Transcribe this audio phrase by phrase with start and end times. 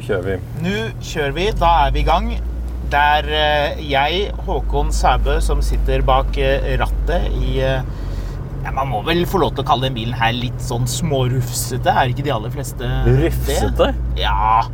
[0.00, 0.36] Nå kjører vi.
[0.64, 2.30] Nå kjører vi, da er vi i gang.
[2.90, 7.84] Det er eh, jeg, Håkon Sæbø, som sitter bak eh, rattet i eh,
[8.64, 11.86] ja, Man må vel få lov til å kalle den bilen her litt sånn smårufsete?
[11.92, 13.14] Er ikke de aller fleste det?
[13.22, 13.92] Rufsete?
[14.18, 14.64] Ja.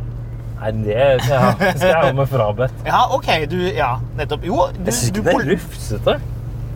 [0.57, 2.79] Nei, det skal jeg, ha- med meg frabedt.
[2.87, 3.27] ja, OK.
[3.51, 4.47] Du Ja, nettopp.
[4.49, 6.17] Jo, du, Jeg syns ikke pol- er rufsete.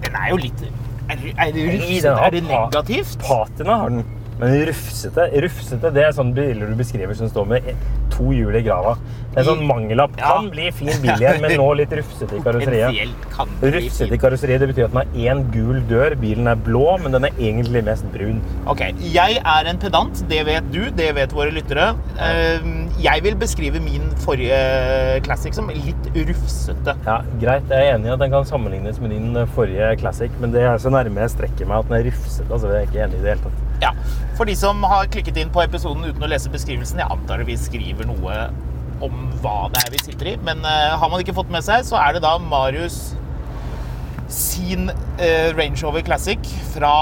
[0.05, 0.61] Den er jo litt
[1.09, 2.13] Er, det- er det rufsete?
[2.27, 3.17] Er det negativt?
[3.25, 4.05] Patina har den.
[4.41, 7.67] Men rufsete Rufsete, det er sånne biler du beskriver som står med
[8.21, 8.95] to hjul i grava.
[9.31, 10.17] Det er sånn mangellapp.
[10.19, 10.33] Ja.
[10.35, 13.13] Kan bli fin bil igjen, men nå litt rufsete i karosseriet.
[13.63, 16.15] Rufsete i karosseriet det betyr at den har én gul dør.
[16.19, 18.41] Bilen er blå, men den er egentlig mest brun.
[18.69, 18.83] Ok,
[19.13, 20.23] Jeg er en pedant.
[20.29, 21.93] Det vet du, det vet våre lyttere.
[22.19, 22.67] Eh,
[23.01, 24.59] Jeg vil beskrive min forrige
[25.25, 26.97] Classic som litt rufsete.
[27.07, 30.51] Ja, Greit, jeg er enig i at den kan sammenlignes med din forrige Classic, men
[30.53, 32.51] det er så nærme jeg strekker meg at den er rufsete.
[32.51, 33.67] altså jeg er ikke enig i det hele tatt.
[33.81, 33.91] Ja,
[34.37, 37.55] For de som har klikket inn på episoden uten å lese beskrivelsen, jeg antar vi
[37.57, 38.35] skriver noe
[39.01, 41.81] om hva det er vi sitter i, men uh, har man ikke fått med seg,
[41.87, 43.15] så er det da Marius
[44.31, 46.93] sin uh, Range Rover Classic fra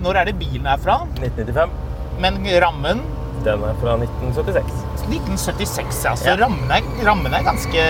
[0.00, 1.00] Når er det bilen er fra?
[1.20, 1.74] 1995.
[2.22, 3.02] Men rammen
[3.44, 4.72] Den er fra 1976.
[5.06, 6.14] 1976, ja.
[6.18, 6.36] Så Ja.
[6.40, 7.82] rammen, er, rammen er ganske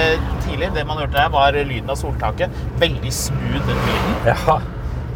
[0.45, 0.73] tidlig.
[0.75, 2.51] Det man hørte her, var lyden av soltaket.
[2.83, 4.19] Veldig smooth, den lyden.
[4.27, 4.59] Ja.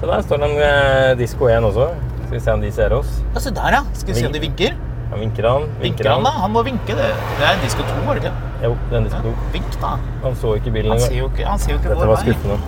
[0.00, 1.90] Så der står den eh, Disko 1 også.
[2.30, 3.08] Skal vi se om de ser oss.
[3.34, 3.78] Ja, se der, ja.
[3.98, 4.76] Skal vi se om de vinker?
[5.10, 5.64] Ja, vinker han.
[5.80, 6.30] Vinker han, da?
[6.44, 6.94] Han må vinke.
[6.94, 7.08] Det,
[7.40, 8.50] det er disko 2, var det ikke?
[8.62, 9.32] Jo, det er Disko 2.
[9.56, 9.90] Vink, da.
[10.22, 12.58] Han så ikke bilen Han ser jo ikke, han ser jo ikke Dette var skuffende.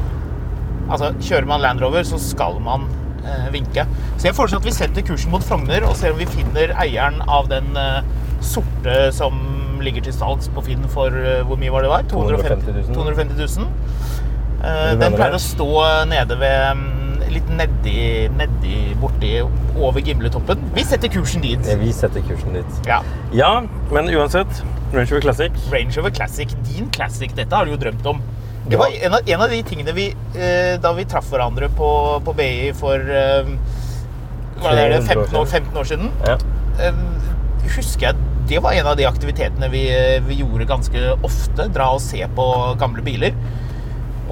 [0.88, 2.88] Altså, kjører man Land Rover, så skal man
[3.22, 3.84] eh, vinke.
[4.16, 7.22] Så jeg foreslår at vi setter kursen mot Frogner og ser om vi finner eieren
[7.30, 8.00] av den eh,
[8.42, 9.38] sorte som
[9.86, 12.10] ligger til salgs på Finn for eh, hvor mye var det var?
[12.10, 12.98] 250 000.
[12.98, 13.70] 250 000.
[14.62, 15.70] Eh, den pleier å stå
[16.10, 17.01] nede ved mm,
[17.32, 19.31] Litt nedi, nedi borti
[19.81, 20.60] over Gimletoppen.
[20.76, 21.66] Vi setter kursen dit.
[21.69, 22.81] Ja, Vi setter kursen dit.
[22.88, 23.00] Ja.
[23.32, 23.53] Ja,
[23.93, 24.62] men uansett.
[24.93, 25.53] Range Rover Classic.
[25.72, 28.21] Range Rover Classic, din Classic, dette har du jo drømt om.
[28.69, 30.04] Det var en av, en av de tingene vi
[30.38, 31.88] eh, Da vi traff hverandre på,
[32.22, 33.48] på BI for eh,
[34.62, 36.37] hva er det, 15 år, 15 år siden, Ja.
[36.78, 37.00] eh,
[37.75, 39.81] husker jeg det var en av de aktivitetene vi,
[40.26, 41.69] vi gjorde ganske ofte.
[41.72, 42.47] Dra og se på
[42.81, 43.32] gamle biler.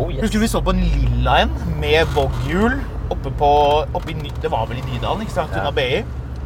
[0.01, 0.23] Oh, yes.
[0.25, 1.53] Husker du vi så på en lilla en
[1.83, 2.79] med boghjul
[3.13, 3.51] oppe på
[3.95, 5.53] oppe i, Det var vel i Nydalen, ikke sant?
[5.57, 5.71] Ja.
[5.77, 6.03] BI.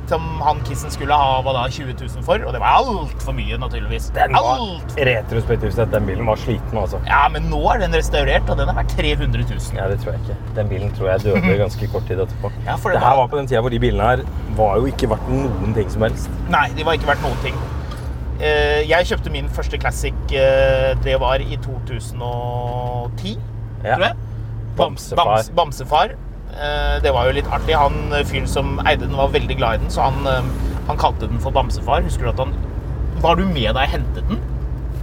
[0.08, 2.42] Som han kissen skulle ha hva da, 20 000 for.
[2.44, 4.10] Og det var altfor mye, naturligvis.
[4.12, 7.00] Den var Alt retrospektivt sett, den bilen var sliten, altså.
[7.08, 9.78] Ja, men nå er den restaurert, og den er verdt 300 000.
[9.78, 10.36] Ja, det tror jeg ikke.
[10.58, 12.52] Den bilen tror jeg døde ganske kort tid etterpå.
[12.66, 14.26] Ja, det det her var- var på den tida hvor de bilene her
[14.60, 16.28] var jo ikke verdt noen ting som helst.
[16.52, 17.56] Nei, de var ikke verdt noen ting.
[18.40, 23.36] Eh, Jeg kjøpte min første Classic, eh, det var i 2010,
[23.84, 23.94] Ja.
[23.96, 24.16] tror jeg.
[24.76, 25.24] Bamsefar.
[25.24, 26.10] Bams, bamsefar.
[26.54, 27.74] Eh, Det var jo litt artig.
[27.74, 30.24] Han fyren som eide den, var veldig glad i den, så han,
[30.88, 32.02] han kalte den for Bamsefar.
[32.02, 32.54] Husker du at han
[33.20, 34.40] Var du med da jeg hentet den?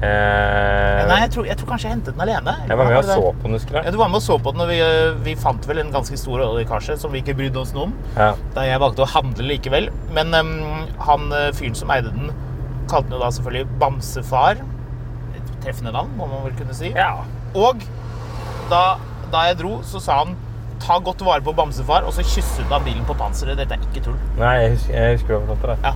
[0.03, 2.55] Eh, Nei, jeg tror, jeg tror kanskje jeg hentet den alene.
[2.67, 3.91] jeg var med og så på den, husker Ja, jeg.
[3.93, 4.79] Du var med og så på den, og vi,
[5.23, 7.93] vi fant vel en ganske stor oljekasje som vi ikke brydde oss noe om.
[8.17, 8.33] Ja.
[8.55, 9.89] Da jeg valgte å handle likevel.
[10.11, 12.31] Men um, han fyren som eide den,
[12.91, 14.61] kalte han jo da selvfølgelig Bamsefar.
[15.39, 16.91] Et treffende navn, må man vel kunne si.
[16.95, 17.13] ja.
[17.55, 17.81] Og
[18.71, 18.83] da,
[19.33, 20.37] da jeg dro, så sa han
[20.81, 23.57] ta godt vare på Bamsefar, og så kysset han bilen på panseret.
[23.59, 24.15] Dette er ikke tull.
[24.39, 25.91] Nei, jeg husker, jeg husker du fortalte det.
[25.91, 25.93] Ja.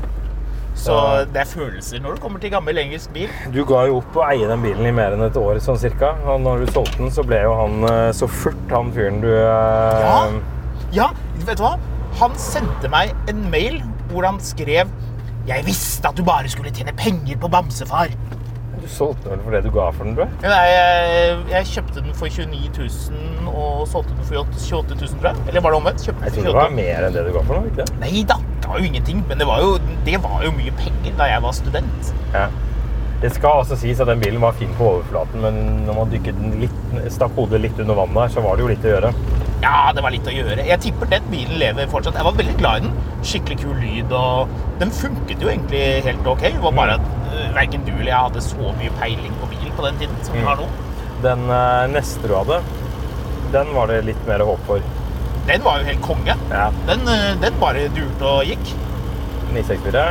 [0.76, 1.24] Så Ja.
[1.32, 3.30] det er følelser når det kommer til gammel engelsk bil.
[3.56, 6.12] Du ga jo opp å eie den bilen i mer enn et år, sånn cirka.
[6.28, 9.30] Og når du solgte den, så ble jo han eh, så furt, han fyren du
[9.32, 10.20] eh, Ja.
[10.92, 11.08] Ja,
[11.48, 11.78] vet du hva?
[12.20, 13.80] Han sendte meg en mail
[14.12, 14.92] hvor han skrev
[15.46, 18.14] Jeg visste at du bare skulle tjene penger på bamsefar.
[18.82, 20.30] Du solgte den vel for det du ga for den, jeg?
[20.44, 22.72] Nei, jeg, jeg kjøpte den for 29
[23.14, 25.46] 000 og solgte den for 28 000, tror jeg.
[25.50, 26.06] Eller var det omvendt?
[26.06, 27.98] Kjøpte Jeg tror det var mer enn det du ga for den, ikke det?
[28.02, 29.24] Nei da, det var jo ingenting.
[29.30, 29.72] Men det var jo,
[30.10, 32.14] det var jo mye penger da jeg var student.
[32.34, 32.46] Ja.
[33.22, 36.42] Det skal altså sies at den bilen var fin på overflaten, men når man dykket
[36.42, 36.82] den litt,
[37.16, 39.14] stakk hodet litt under vannet så var det jo litt å gjøre.
[39.66, 40.62] Ja, det var litt å gjøre.
[40.68, 42.18] Jeg tipper den bilen lever fortsatt.
[42.20, 42.98] Jeg var veldig glad i den.
[43.26, 44.52] Skikkelig kul lyd, og
[44.82, 46.44] den funket jo egentlig helt ok.
[46.46, 49.72] Det var bare at uh, verken du eller jeg hadde så mye peiling på bil
[49.74, 50.68] på den tiden som vi har nå.
[51.26, 52.60] Den uh, neste du hadde,
[53.56, 54.86] den var det litt mer håp for.
[55.50, 56.38] Den var jo helt konge.
[56.52, 56.68] Ja.
[56.92, 58.76] Den, uh, den bare durte og gikk.
[59.56, 60.06] 964.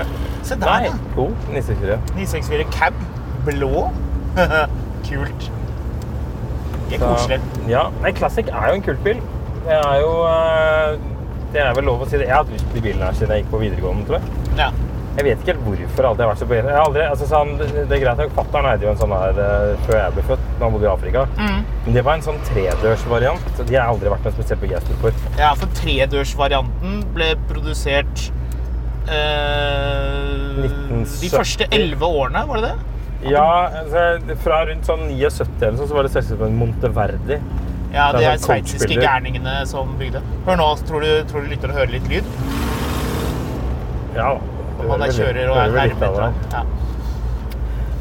[0.45, 0.97] Se der, Nei, ja.
[1.15, 2.01] jo, 964.
[2.19, 2.99] 964 cab.
[3.47, 3.87] Blå.
[5.07, 5.51] Kult.
[6.91, 7.41] Det er koselig.
[7.71, 9.23] Ja, nei, Classic er jo en kult bil.
[9.65, 10.97] Det er jo eh,
[11.55, 12.27] Det er vel lov å si det.
[12.29, 14.43] Jeg har hatt lyst til de bilene her siden jeg gikk på videregående, tror jeg.
[14.59, 14.73] Ja.
[15.15, 17.27] Jeg vet ikke helt hvorfor alltid jeg har vært så på Jeg har aldri, altså
[17.31, 20.15] sånn, det, det er greit nok, Fattern eide jo en sånn her eh, før jeg
[20.17, 21.23] ble født, da han bodde i Afrika.
[21.39, 21.61] Mm.
[21.85, 23.45] Men det var en sånn tredørsvariant.
[23.55, 25.21] så De har jeg aldri vært noe spesielt begeistret for.
[25.39, 28.25] Ja, for tredørsvarianten ble produsert
[29.07, 32.91] eh, de første elleve årene, var det det?
[33.31, 33.47] Ja,
[33.81, 37.39] altså, Fra rundt sånn 79 eller sånn, så var det selskapet Monteverdi.
[37.95, 40.21] Ja, Det det er sånn sveitsiske gærningene som bygde.
[40.49, 42.25] Hør nå, tror du, tror du lytter og hører litt lyd?
[44.17, 44.33] Ja,
[44.81, 46.33] Om man der kjører og er nærme.
[46.53, 46.65] Ja.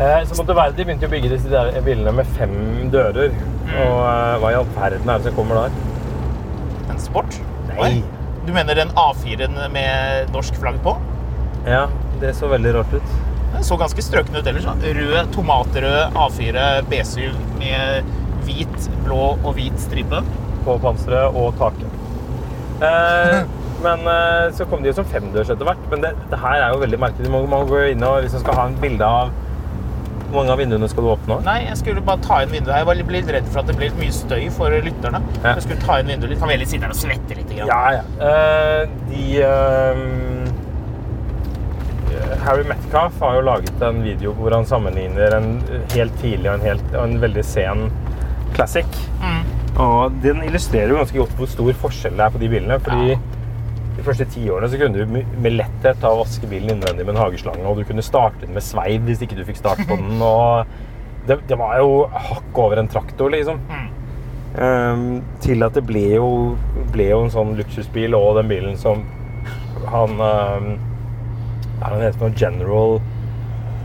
[0.01, 2.55] Eh, Så Monteverdi begynte å bygge disse der bilene med fem
[2.93, 3.29] dører.
[3.67, 3.75] Mm.
[3.85, 5.77] Og eh, hva i all verden er det som kommer der?
[6.89, 7.37] En sport?
[7.77, 7.93] Nei.
[8.47, 10.97] Du mener den A4-en med norsk flagg på?
[11.69, 11.85] Ja,
[12.19, 13.13] det så veldig rart ut.
[13.53, 14.65] Det så ganske strøkne ut ellers.
[14.83, 17.29] Rød, tomatrød A4 B7
[17.61, 18.09] med
[18.47, 20.23] hvit, blå og hvit stripe.
[20.63, 21.91] På panseret og taket.
[22.83, 23.39] Eh,
[23.85, 25.81] men eh, så kom de jo som femdørs etter hvert.
[25.91, 27.31] Men det, det her er jo veldig merkelig.
[27.33, 29.33] Man man går inn og Hvis man skal ha en bilde av
[30.29, 31.35] Hvor mange av vinduene skal du åpne?
[31.45, 32.73] Nei, jeg skulle bare ta inn vinduet.
[32.79, 35.19] Jeg var litt- litt redd for at det ble litt mye støy for lytterne.
[35.43, 35.51] Ja.
[35.57, 36.39] Jeg skulle ta inn vinduet litt.
[36.41, 37.51] Kan vi heller sitte her og svette litt?
[37.53, 37.69] Grann.
[37.69, 38.03] Ja, ja.
[38.29, 38.81] Eh,
[39.11, 39.93] de eh,
[42.43, 45.51] Harry Metcalf har jo laget en video hvor han sammenligner en
[45.93, 47.85] helt tidlig og en, helt, en veldig sen
[48.55, 49.00] classic.
[49.21, 49.44] Mm.
[49.83, 52.79] Og den illustrerer jo ganske godt hvor stor forskjell det er på de bilene.
[52.83, 53.17] Fordi
[53.97, 55.05] de første ti årene så kunne du
[55.41, 58.53] med- letthet ta og vaske bilen innvendig med en hageslange, og du kunne starte den
[58.53, 60.21] med sveiv hvis ikke du fikk start på den.
[60.21, 60.65] og
[61.27, 63.59] det, det var jo hakk over en traktor, liksom.
[64.59, 66.27] Ehm, til at det ble jo,
[66.94, 69.05] ble jo en sånn luksusbil, og den bilen som
[69.89, 70.67] han um,
[71.81, 72.35] er han heter noe?
[72.38, 73.00] General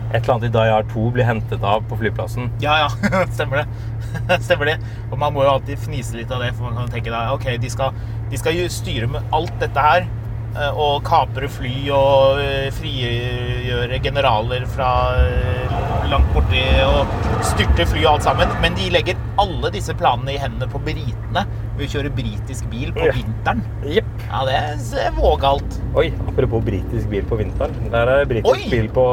[0.09, 2.49] Et eller annet i Die Hard 2 blir hentet av på flyplassen.
[2.65, 4.39] Ja, ja, stemmer det.
[4.47, 4.79] stemmer det.
[5.11, 7.51] Og man må jo alltid fnise litt av det, for man kan tenke deg ok,
[7.61, 7.99] de skal,
[8.31, 10.09] de skal jo styre med alt dette her,
[10.55, 14.91] eh, og kapre fly og eh, frigjøre generaler fra
[15.21, 15.77] eh,
[16.09, 17.13] langt borti og
[17.45, 21.45] styrte fly og alt sammen, men de legger alle disse planene i hendene på britene
[21.77, 23.61] ved å kjøre britisk bil på vinteren.
[23.85, 24.09] Yep.
[24.25, 24.57] Ja, det
[25.05, 25.79] er vågalt.
[26.01, 27.77] Oi, apropos britisk bil på vinteren.
[27.93, 28.73] Der er britisk Oi!
[28.73, 29.05] bil på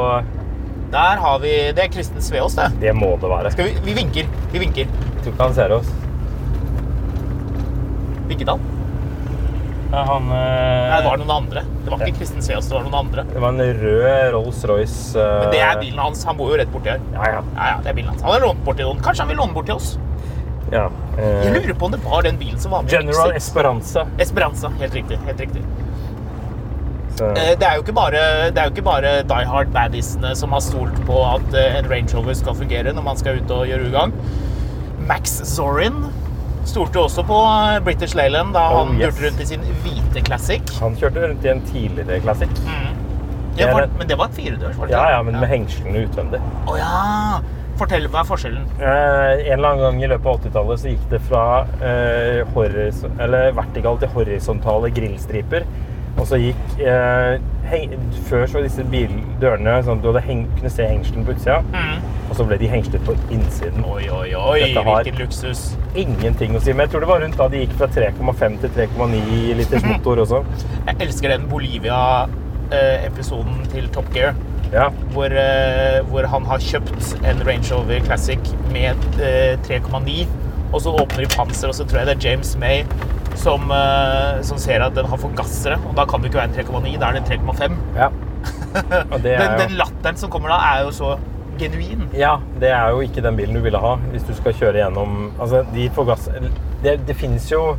[0.94, 2.70] Der har vi, det er Kristen Sveås det.
[2.82, 3.52] Det må det være.
[3.56, 4.86] Skal vi, vi vinker, vi vinker.
[4.88, 5.90] Jeg tror ikke han ser oss.
[8.30, 8.64] Vinket han?
[9.92, 10.90] Ja, han øh...
[10.90, 11.62] Nei, det var noen andre.
[11.86, 13.26] Det var ikke Kristen Sveås, det var noen andre.
[13.30, 15.16] Det var en rød Rolls-Royce.
[15.20, 15.36] øh...
[15.44, 16.24] Men det er bilen hans.
[16.28, 17.04] Han bor jo rett borti her.
[17.14, 17.44] Ja, ja.
[17.56, 18.26] Ja, ja, det er bilen hans.
[18.26, 19.02] Han har lånt bort til noen.
[19.06, 19.95] Kanskje han vil låne bort til oss?
[20.74, 20.88] ja.
[21.19, 21.45] Øh...
[21.45, 22.92] Jeg lurer på om det var den bilen som var med.
[22.92, 24.06] General Esperanza.
[24.19, 24.71] Esperanza.
[24.81, 25.19] Helt riktig.
[25.28, 25.62] helt riktig.
[27.16, 30.60] Så, Eh, Det er jo ikke bare, det jo bare Die Hard baddiesene som har
[30.64, 33.88] stolt på at eh, en Range Rover skal fungere når man skal ut og gjøre
[33.90, 34.14] ugagn.
[35.07, 36.06] Max Zorin
[36.66, 39.16] stolte også på eh, British Leyland da Oh, han yes.
[39.16, 40.62] durte rundt i sin hvite Classic.
[40.81, 42.50] han kjørte rundt i en tidligere Classic.
[43.56, 46.42] Ja, er for, men det var et firedørs, Ja, ja, men med hengslene utvendig.
[46.68, 47.40] Å ja!
[47.80, 48.64] Fortell er forskjellen.
[48.80, 51.44] Eh, en eller annen gang i løpet av 80-tallet så gikk det fra
[51.84, 52.42] eh,
[53.19, 55.66] eller vertikale til horisontale grillstriper.
[56.16, 57.36] Og så gikk eh,
[57.68, 57.92] heng
[58.30, 61.57] Før så var disse bildørene sånn at du heng kunne se hengselen på utsida.
[62.30, 63.84] Og så ble de hengslet på innsiden.
[63.86, 65.76] Oi, oi, oi, Dette har- hvilken luksus.
[65.95, 66.74] Ingenting å si.
[66.74, 70.16] Men jeg tror det var rundt da de gikk fra 3,5 til 3,9 liters motor
[70.24, 70.40] også.
[70.88, 74.34] Jeg elsker den Bolivia-episoden til Top Gear.
[74.74, 74.88] Ja.
[75.14, 78.40] Hvor, eh, hvor han har kjøpt en Range Rover Classic
[78.74, 80.26] med eh, 3,9.
[80.72, 82.84] Og så åpner de panser, og så tror jeg det er James May
[83.40, 85.78] som, eh, som ser at den har forgassere.
[85.90, 87.78] Og da kan det ikke være en 3,9, da er det en 3,5.
[88.00, 88.10] ja.
[89.24, 91.14] Den, jo den latteren som kommer da, er jo så
[91.57, 92.10] genuin.
[92.14, 95.31] Ja, det er jo ikke den bilen du ville ha hvis du skal kjøre gjennom
[95.40, 96.28] Altså, de forgass...
[96.84, 97.78] Det, det finnes jo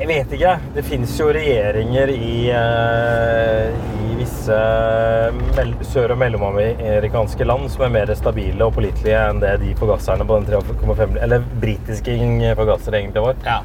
[0.00, 0.52] Jeg vet ikke.
[0.72, 4.56] Det fins jo regjeringer i, eh, i visse
[5.90, 10.38] sør- og mellomamerikanske land som er mer stabile og pålitelige enn det de forgasserne på
[10.40, 12.16] den 3,5 Eller britiske
[12.56, 13.36] forgassere egentlig var.
[13.44, 13.60] Ja.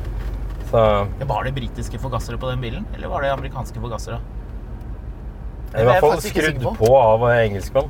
[0.70, 4.20] Så Var det britiske forgassere på den bilen, eller var det amerikanske forgassere?
[5.72, 6.76] Det er i er hvert fall skrudd på.
[6.84, 7.90] på av engelskmann.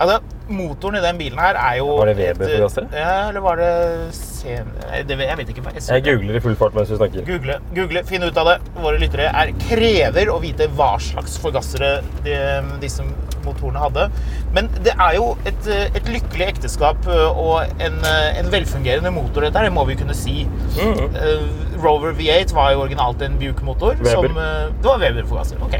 [0.00, 0.16] Altså,
[0.48, 2.88] motoren i den bilen her er jo Var det Weber-forgassere?
[2.98, 3.68] Ja, eller var det
[4.16, 4.72] sen...
[5.08, 5.62] det, Jeg vet ikke.
[5.76, 7.22] Jeg, Jeg googler i full fart mens du snakker.
[7.28, 8.56] Google, google, finn ut av det.
[8.82, 11.92] Våre lyttere er krever å vite hva slags forgassere
[12.26, 12.34] de,
[12.82, 13.06] disse
[13.44, 14.08] motorene hadde.
[14.56, 19.68] Men det er jo et, et lykkelig ekteskap og en, en velfungerende motor, dette her,
[19.70, 20.44] det må vi kunne si.
[20.78, 21.18] Mhm.
[21.22, 21.50] Eh,
[21.84, 23.94] Rover V8 var jo originalt en Buke-motor.
[24.00, 24.10] Weber.
[24.10, 25.62] som, eh, Det var Weber-forgasser.
[25.62, 25.78] ok.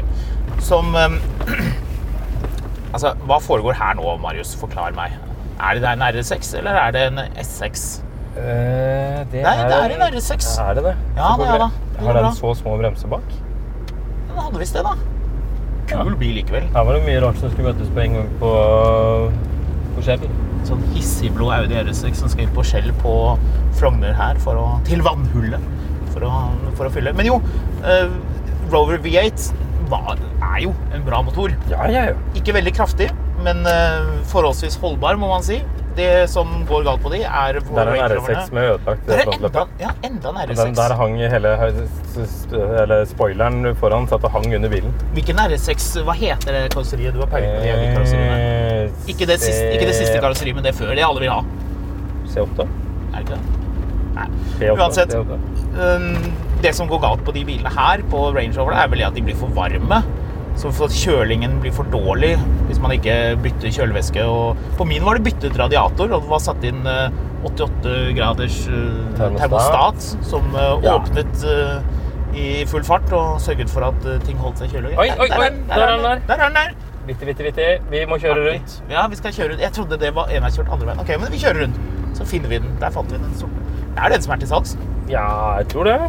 [0.63, 1.19] Som eh,
[2.95, 4.53] Altså, hva foregår her nå, Marius?
[4.55, 5.17] Forklar meg.
[5.59, 7.81] Er det en R6, eller er det en S6?
[8.35, 10.47] Eh, det Nei, det er en R6.
[10.63, 10.93] Er det det?
[11.17, 11.67] Ja, det er det.
[11.97, 13.35] Det Har den så små bremser bak?
[14.29, 14.95] Den hadde visst det, da.
[15.91, 16.69] Kul bil likevel.
[16.71, 18.53] Her var det mye rart som skulle møtes på en gang på,
[19.97, 20.23] på Skjell.
[20.65, 23.13] Sånn hissigblå Audi R6 som skal inn på Skjell på
[23.75, 25.67] Frogner her å, til vannhullet
[26.13, 26.33] for å,
[26.79, 27.11] for å fylle.
[27.15, 27.41] Men jo,
[27.83, 28.07] uh,
[28.71, 31.53] Rover V8 var, er jo en bra motor.
[31.71, 32.19] Ja, ja, ja.
[32.37, 33.09] Ikke veldig kraftig,
[33.45, 35.61] men eh, forholdsvis holdbar, må man si.
[35.95, 39.05] Det som går galt på de, er Det er en R6 med ødelagt.
[39.07, 40.73] Det er enda, ja, enda en R6.
[40.75, 41.53] der hang hele
[42.83, 44.91] eller spoileren foran satt og hang under bilen.
[45.15, 47.15] Hvilken R6, hva heter det karosseriet?
[47.15, 48.19] Du har peiling på de.
[48.19, 50.91] Eh, Ikke det, siste, ikke det siste karosseriet, men det før.
[50.99, 51.39] Det alle vil ha.
[52.33, 52.67] C8?
[52.67, 53.61] Er det ikke det?
[54.15, 54.27] Nei.
[54.59, 55.15] P8, Uansett.
[55.15, 56.44] P8.
[56.65, 59.21] Det som går galt på de bilene her, på Range Rover, er vel at de
[59.25, 59.99] blir for varme.
[60.57, 62.31] Så kjølingen blir for dårlig
[62.69, 64.23] hvis man ikke bytter kjølevæske.
[64.25, 67.11] Og på min var det byttet radiator, og det var satt inn eh,
[67.45, 69.43] 88 graders eh, Termostat.
[69.43, 70.95] termostat, som eh, Ja.
[70.95, 74.95] åpnet eh, i full fart og sørget for at eh, ting holdt seg kjølig.
[74.97, 76.23] Oi, oi, Der oi, er den, der er den der.
[76.31, 76.73] Der er den der.
[77.05, 77.67] Vitti, vitti, vitti.
[77.91, 78.79] Vi må kjøre rundt.
[78.89, 79.61] Ja, vi skal kjøre rundt.
[79.67, 81.03] Jeg trodde det var en jeg kjørte andre veien.
[81.03, 81.77] Ok, men vi kjører rundt.
[82.17, 82.71] Så finner vi den.
[82.81, 83.67] Der fant vi den sorte.
[83.91, 84.73] Det er den som er til salgs.
[85.11, 85.27] Ja,
[85.59, 85.99] jeg tror det.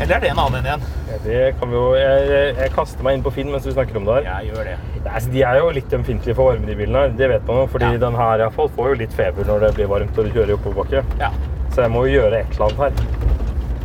[0.00, 0.82] Eller er det en annen en igjen?
[1.08, 3.98] Ja, Det kan vi jo jeg, jeg, kaster meg inn på Finn mens du snakker
[4.00, 4.28] om det her.
[4.28, 4.76] Jeg gjør det.
[4.94, 7.14] Nei, altså, De er jo litt ømfintlige for varme, de bilene her.
[7.18, 7.66] Det vet man jo.
[7.74, 8.02] Fordi Ja.
[8.06, 10.56] den her iallfall får jo litt feber når det blir varmt og du kjører i
[10.58, 11.04] oppoverbakke.
[11.20, 11.30] Ja.
[11.74, 13.26] Så jeg må jo gjøre et eller annet her.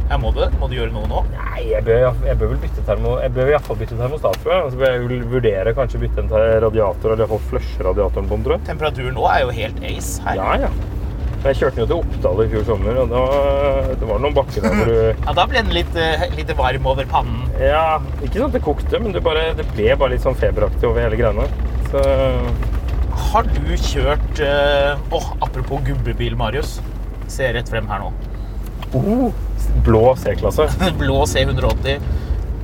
[0.09, 1.23] ja må, du, må du gjøre noe nå?
[1.33, 3.17] Nei, jeg bør, jeg bør vel bytte termo...
[3.23, 4.63] Jeg bør i hvert fall bytte termostat, tror jeg.
[4.67, 6.29] Og så bør jeg vil vurdere kanskje bytte en
[6.67, 8.65] radiator, eller i hvert fall flushe radiatoren på den, tror jeg.
[8.69, 10.35] Temperaturen nå er jo helt ace her.
[10.37, 10.73] Ja, ja.
[11.43, 13.21] Jeg kjørte jo til Oppdal i fjor sommer, og da
[13.99, 14.95] det var noen bakker der hvor du
[15.27, 17.41] Ja, Da ble den litt, eh, litt varm over pannen.
[17.59, 20.87] Ja, ikke sånn at det kokte, men det, bare, det ble bare litt sånn feberaktig
[20.87, 21.47] over hele greiene.
[21.91, 22.03] Så
[23.33, 26.77] Har du kjørt Åh, Åh, apropos gubbebil, Marius.
[27.31, 28.13] Se rett frem her nå.
[28.93, 29.33] oh,
[29.85, 30.69] blå C-klasse.
[31.01, 31.97] Blå C180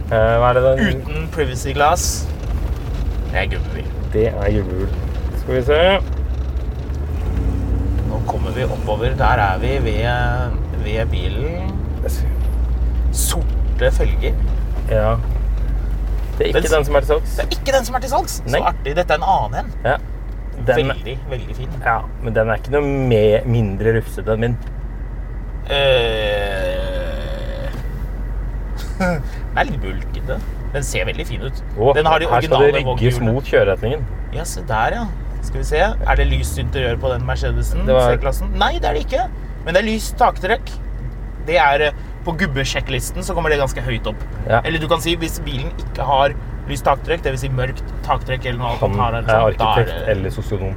[0.10, 2.06] Eh, hva er det den uten privacy glass.
[3.30, 3.90] Det er gubbebil.
[4.16, 4.88] Det er gubbebil.
[5.44, 5.82] Skal vi se.
[8.50, 9.10] Kommer vi oppover.
[9.18, 10.10] Der er vi ved,
[10.84, 11.72] ved bilen.
[13.12, 14.34] Sorte følger.
[14.90, 15.16] Ja.
[16.38, 17.36] Det er ikke Den- den som er til salgs.
[17.36, 18.44] Det er ikke den som er til salgs.
[18.46, 18.52] Nei.
[18.60, 18.96] Så artig.
[18.96, 19.72] Dette er en annen en.
[19.86, 19.96] Ja.
[20.68, 21.70] Den, Veldig, veldig fin.
[21.86, 24.58] ja, men den er ikke noe med, mindre rufsete enn min.
[25.70, 25.76] Eh,
[29.00, 30.40] Den er litt bulkete.
[30.74, 31.64] Den ser veldig fin ut.
[31.78, 34.04] Oh, den har de her skal det rygges mot kjøreretningen.
[34.34, 35.06] Ja, se der, ja.
[35.50, 35.80] Skal vi se.
[35.82, 37.82] Er det lyst interiør på den Mercedesen?
[37.90, 38.52] Var- C-klassen?
[38.62, 39.24] Nei, det er det ikke.
[39.66, 40.70] Men det er lyst taktrekk.
[41.50, 44.22] Det er eh, På gubbesjekklisten så kommer det ganske høyt opp.
[44.46, 44.60] Ja.
[44.68, 46.36] Eller du kan si hvis bilen ikke har
[46.70, 47.42] lyst taktrekk, dvs.
[47.42, 50.76] Si mørkt taktrekk eller noe Han annet, er sånt, da arkitekt det- eller sosionom.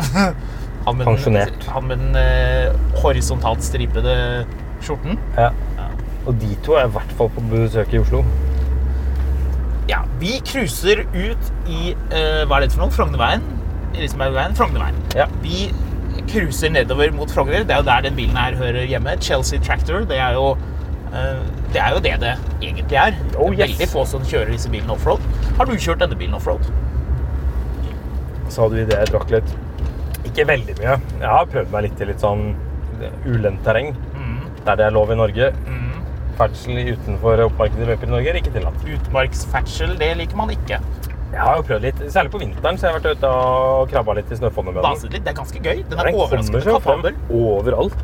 [0.86, 1.66] han med pensjonert.
[1.74, 4.14] Han med den eh, horisontalt stripede
[4.84, 5.18] skjorten.
[5.36, 5.50] Ja.
[6.28, 8.22] Og de to er i hvert fall på besøk i Oslo.
[9.90, 12.94] Ja, vi cruiser ut i eh, Hva er dette for noe?
[12.94, 13.42] Frognerveien?
[13.96, 14.54] Elisabethveien?
[14.58, 14.98] Frognerveien.
[15.18, 15.26] Ja.
[15.42, 15.70] Vi
[16.30, 17.64] cruiser nedover mot Frogner.
[17.66, 19.16] Det er jo der den bilen her hører hjemme.
[19.24, 20.04] Chelsea Tractor.
[20.06, 20.52] Det er jo
[21.10, 21.42] eh,
[21.74, 23.18] det er jo det det egentlig er.
[23.34, 23.64] Oh, yes.
[23.64, 25.26] veldig få som kjører disse bilene offroad.
[25.58, 26.70] Har du kjørt denne bilen offroad?
[28.50, 29.54] Sa du idet det, jeg drakk litt.
[30.30, 30.96] Ikke veldig mye.
[31.18, 32.52] Jeg har prøvd meg litt i litt sånn
[33.26, 33.94] ulendt terreng.
[34.14, 34.40] Mm.
[34.66, 35.50] Der det er lov i Norge.
[36.40, 38.84] Ferdsel utenfor oppmarkedede løyper i Norge er ikke tillatt.
[38.96, 40.80] Utmarksferdsel, det liker man ikke.
[41.30, 44.16] Jeg har jo prøvd litt, Særlig på vinteren så har jeg vært ute og krabba
[44.18, 45.04] litt i snøfonnet med den.
[45.12, 45.24] Litt.
[45.24, 45.82] Det er ganske gøy.
[45.84, 47.14] Den Den er overraskende kapabel.
[47.30, 47.94] overalt.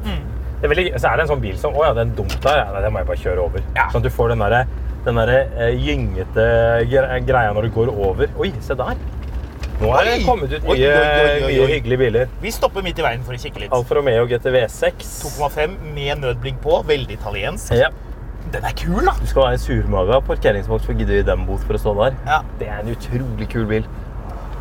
[0.61, 2.61] Det er veldig, så er det en sånn bil som Å ja, er dumt der.
[2.62, 3.64] Ja, nei, det må jeg bare kjøre over.
[3.76, 3.88] Ja.
[3.93, 4.62] Sånn at du får den derre
[5.07, 6.47] den der, eh, gyngete
[6.90, 8.26] gre- greia når du går over.
[8.43, 8.97] Oi, se der!
[9.81, 10.25] Nå er det Oi!
[10.25, 11.69] kommet ut Oi, mye, oi, oi, oi, mye oi.
[11.75, 12.28] hyggelige biler.
[12.40, 13.73] Vi stopper midt i veien for å kikke litt.
[13.76, 15.11] Alfa Romeo GTV 6.
[15.38, 16.81] 2,5 med nødblink på.
[16.88, 17.71] Veldig italiensk.
[17.76, 17.90] Ja.
[18.55, 19.12] Den er kul, da!
[19.21, 21.81] Du skal være en surmaga parkeringsvakt for å gidde å gi dem bot for å
[21.83, 22.19] stå der.
[22.29, 22.41] Ja.
[22.61, 23.88] Det er en utrolig kul bil.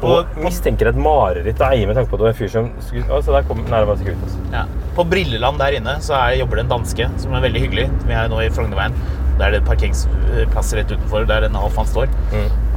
[0.02, 2.50] Og- Og mistenker et mareritt å eie med tanke på at det var en fyr
[2.52, 3.22] som skulle...
[3.26, 3.62] Der kom...
[3.66, 4.66] nærmere det var Ja.
[4.96, 7.86] På Brilleland der inne så er, jobber det en danske som er veldig hyggelig.
[8.06, 8.94] Vi er nå i Frognerveien.
[9.40, 12.08] Der er det parkeringsplass rett utenfor der en Alfan står.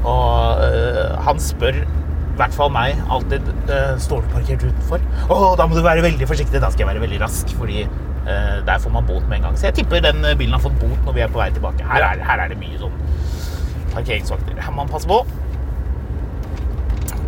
[0.04, 5.02] Og øh, han spør i hvert fall meg alltid øh, Står du parkert utenfor?
[5.28, 6.60] Å, da må du være veldig forsiktig.
[6.62, 7.82] Da skal jeg være veldig rask, fordi
[8.66, 9.58] der får man bot med en gang.
[9.58, 11.84] Så jeg tipper den øh, bilen har fått bot når vi er på vei tilbake.
[11.88, 12.96] Her er, her er det mye sånn
[13.94, 14.58] parkeringsvakter.
[14.60, 15.22] Her må man passe på.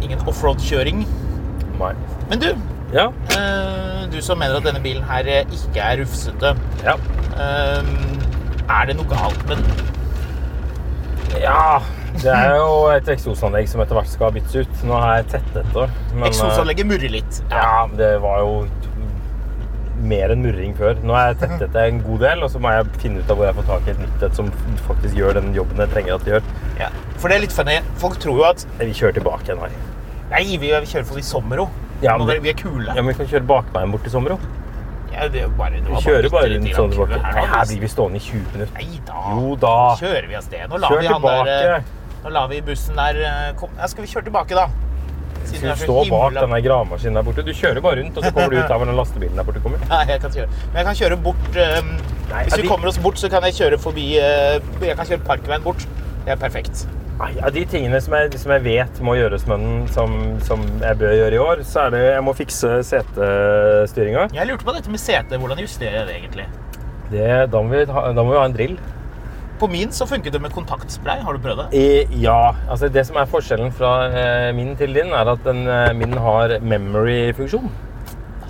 [0.04, 1.07] Ingen offroad-kjøring.
[1.80, 2.50] Men du,
[2.92, 3.07] Ja.
[3.38, 6.54] øh, du som mener at denne bilen her ikke er rufsete.
[6.85, 6.95] Ja.
[8.71, 9.88] Er det noe galt med den?
[11.40, 11.80] Ja.
[12.21, 14.80] Det er jo et eksosanlegg som etter hvert skal byttes ut.
[14.85, 15.92] Nå har jeg tett et år.
[16.26, 17.38] Eksosanlegget murrer litt.
[17.52, 17.61] Ja.
[17.62, 18.50] Ja, det var jo
[20.00, 20.97] mer enn murring før.
[21.04, 23.37] Nå har jeg tett etter en god del, og så må jeg finne ut av
[23.40, 24.50] hvor jeg får tak i et nytt et som
[24.87, 26.49] faktisk gjør den jobben jeg trenger at det gjør.
[26.80, 26.88] Ja.
[27.21, 27.78] For det er litt funny.
[28.00, 29.76] Folk tror jo at Vi kjører tilbake igjen her.
[30.30, 31.76] Nei, vi kjører for i sommer òg.
[32.00, 32.88] Ja, men vi er kule.
[32.88, 34.49] Ja, men vi kan kjøre bakveien bort til sommer òg.
[35.11, 37.19] Ja, det er jo bare, det Vi kjører bare rundt sånn tilbake.
[37.25, 38.76] her, her blir vi stående i 20 minutter.
[38.78, 39.23] Nei da.
[39.35, 39.73] Jo da.
[40.00, 40.69] Kjører vi av sted.
[40.71, 41.57] Nå lar Kjør vi han tilbake.
[41.64, 41.83] der
[42.23, 43.19] Nå lar vi bussen der
[43.59, 43.75] komme.
[43.80, 44.69] Ja, skal vi kjøre tilbake, da?
[45.45, 47.43] Siden du står bak denne gravemaskinen der borte?
[47.47, 49.79] Du kjører bare rundt, og så kommer du ut av den lastebilen der borte kommer.
[49.91, 50.49] Nei, jeg kan kjøre.
[50.73, 51.91] Men jeg kan kjøre bort um,
[52.31, 55.07] Nei, Hvis vi de- kommer oss bort, så kan jeg kjøre forbi uh, Jeg kan
[55.09, 55.87] kjøre Parkveien bort.
[56.25, 56.85] Det er perfekt.
[57.21, 60.15] Nei, av de tingene som jeg, som jeg vet må gjøres med den, som,
[60.47, 64.29] som jeg bør gjøre i år, så er det jeg må fikse setestyringa.
[64.37, 65.37] Jeg lurte på dette med sete.
[65.41, 66.47] Hvordan justerer jeg det egentlig?
[67.11, 68.79] Det- Da, må vi da må vi ha en drill.
[69.61, 71.21] På min så funket det med kontaktspray.
[71.21, 71.69] Har du prøvd det?
[71.76, 75.67] I, ja, altså det som er forskjellen fra eh, min til din, er at den,
[75.69, 77.69] eh, min har memory-funksjon.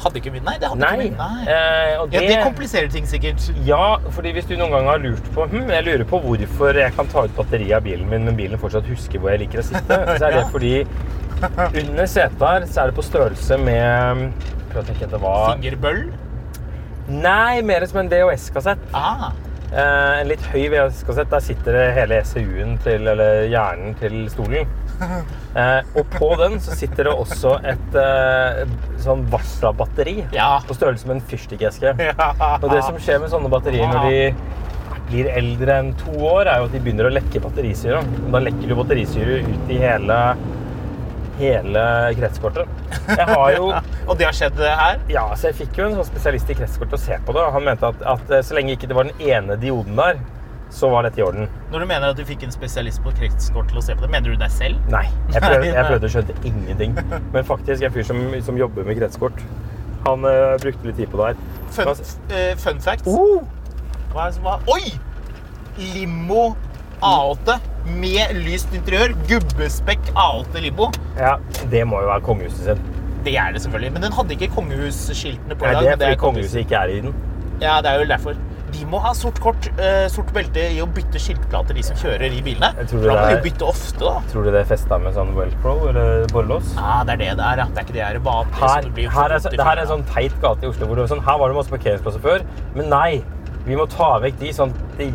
[0.00, 0.44] Hadde ikke min?
[0.46, 0.92] Nei, det hadde Nei.
[0.94, 1.18] ikke min.
[1.18, 1.48] Nei.
[1.50, 3.50] Eh, og Ja, det, kompliserer ting sikkert.
[3.66, 6.94] Ja, fordi hvis du noen gang har lurt på hm, Jeg lurer på hvorfor jeg
[6.96, 9.66] kan ta ut batteriet av bilen min, men bilen fortsatt husker hvor jeg liker å
[9.66, 10.74] sitte, så er det fordi
[11.42, 14.32] under setet her så er det på størrelse med
[14.70, 16.02] Prøv å tenke etter hva Fingerbøll.
[17.10, 18.82] Nei, mer som en DOS-kassett.
[18.94, 19.32] Ah,
[19.70, 21.30] en litt høy VHS-kassett.
[21.30, 24.70] Der sitter det hele ECU-en til, eller hjernen til stolen.
[25.50, 28.60] Eh, og på den så sitter det også et eh,
[29.02, 30.20] sånn Varta-batteri.
[30.30, 30.60] Ja.
[30.62, 31.90] På størrelse med en fyrstikkeske.
[32.06, 32.28] ja.
[32.60, 36.62] Og det som skjer med sånne batterier når de blir eldre enn to år, er
[36.62, 37.98] jo at de begynner å lekke batterisyre.
[38.30, 40.20] Da lekker du batterisyre ut i hele,
[41.40, 41.84] hele
[42.18, 42.68] kretskortet.
[43.08, 43.70] Jeg har jo
[44.08, 45.00] Og det har skjedd her?
[45.10, 47.46] ja, så jeg fikk jo en sånn spesialist i kretskortet å se på det.
[47.56, 50.20] Han mente at, at eh, så lenge ikke det var den ene dioden der,
[50.70, 51.48] så var dette i orden.
[51.72, 54.10] Når du mener at du fikk en spesialist på kretskort til å se på det,
[54.12, 54.78] mener du deg selv?
[54.92, 55.06] Nei.
[55.34, 56.98] Jeg prøvde, jeg prøvde å skjønne ingenting.
[57.34, 59.44] Men faktisk, en fyr som, som jobber med kretskort,
[60.06, 61.46] han uh, brukte litt tid på det her.
[61.74, 61.90] Fun,
[62.32, 63.06] eh, fun fact.
[63.06, 63.42] Uh.
[64.10, 64.94] Hva er det som var Oi!
[65.80, 66.50] Limo
[67.02, 67.58] A8
[68.00, 69.14] med lyst interiør.
[69.28, 70.90] Gubbespekk A8 Libo.
[71.18, 71.36] Ja,
[71.72, 72.86] det må jo være kongehuset sitt.
[73.24, 73.92] Det er det selvfølgelig.
[73.96, 75.82] Men den hadde ikke kongehusskiltene på i dag.
[75.82, 77.18] det er fordi kongehuset ikke er i den.
[77.60, 78.38] Ja, det er jo derfor.
[78.70, 82.30] De må ha sort kort, eh, sort belte i å bytte skiltplater, de som kjører
[82.30, 82.70] i bilene.
[82.78, 84.20] Da må de jo bytte ofte, da.
[84.30, 86.70] Tror du det er festa med sånn velcro eller borrelås?
[86.76, 87.66] Ja, det er det det er, ja.
[87.66, 89.76] Det er ikke det her vanlige Her, som det blir her er, så, det her
[89.76, 91.74] er en sånn teit gate i Oslo hvor det var sånn, her var det masse
[91.74, 92.46] parkeringsplasser før,
[92.78, 93.24] men nei,
[93.66, 95.10] vi må ta vekk de sånn det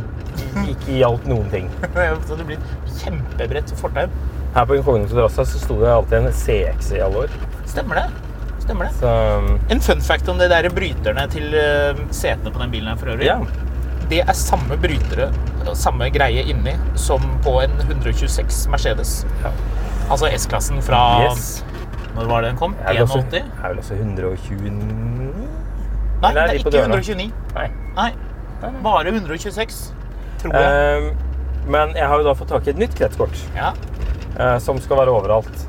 [0.63, 1.69] ikke hjalp noen ting.
[2.27, 2.61] Så det blir
[3.01, 4.07] kjempebredt fortau.
[4.55, 7.33] Her på inkognito drassa så sto det alltid en CX i alle år.
[7.67, 8.05] Stemmer det.
[8.63, 8.93] Stemmer det.
[9.01, 9.09] Så
[9.75, 13.11] En fun fact om det der bryterne til eh, setene på den bilen her for
[13.15, 13.27] øvrig.
[13.27, 13.39] ja.
[14.05, 15.31] Det er samme brytere,
[15.73, 19.25] samme greie inni, som på en 126 Mercedes.
[19.41, 19.49] Ja.
[20.13, 21.63] Altså S-klassen fra Yes.
[22.13, 22.75] Når var det den kom?
[22.85, 23.49] Er Det også, 81?
[23.63, 24.69] er vel også 129
[26.21, 27.31] Nei, det er de ikke 129.
[27.55, 27.65] Nei.
[27.97, 28.11] Nei,
[28.85, 29.94] bare 126,
[30.51, 31.03] tror jeg.
[31.03, 33.71] Ehm, men jeg har jo da fått tak i et nytt kretskort, Ja.
[34.37, 35.67] eh, som skal være overalt.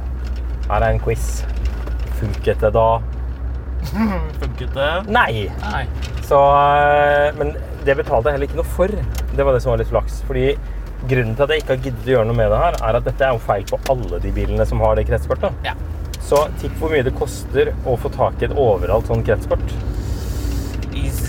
[0.69, 1.45] Her er en quiz.
[2.21, 2.87] Funket det da?
[4.41, 4.91] Funket det?
[5.12, 5.47] Nei!
[5.62, 5.85] Nei.
[6.27, 7.55] Så, eh, men
[7.87, 8.89] det betalte jeg heller ikke noe for.
[9.37, 10.23] Det var det som var litt flaks.
[10.27, 10.47] Fordi
[11.07, 13.05] grunnen til at jeg ikke har giddet å gjøre noe med det her, er at
[13.07, 15.53] dette er jo feil på alle de bilene som har det kretskortet.
[15.67, 15.77] Ja.
[16.27, 19.62] Så tipp hvor mye det koster å få tak i et overalt sånn kretskort.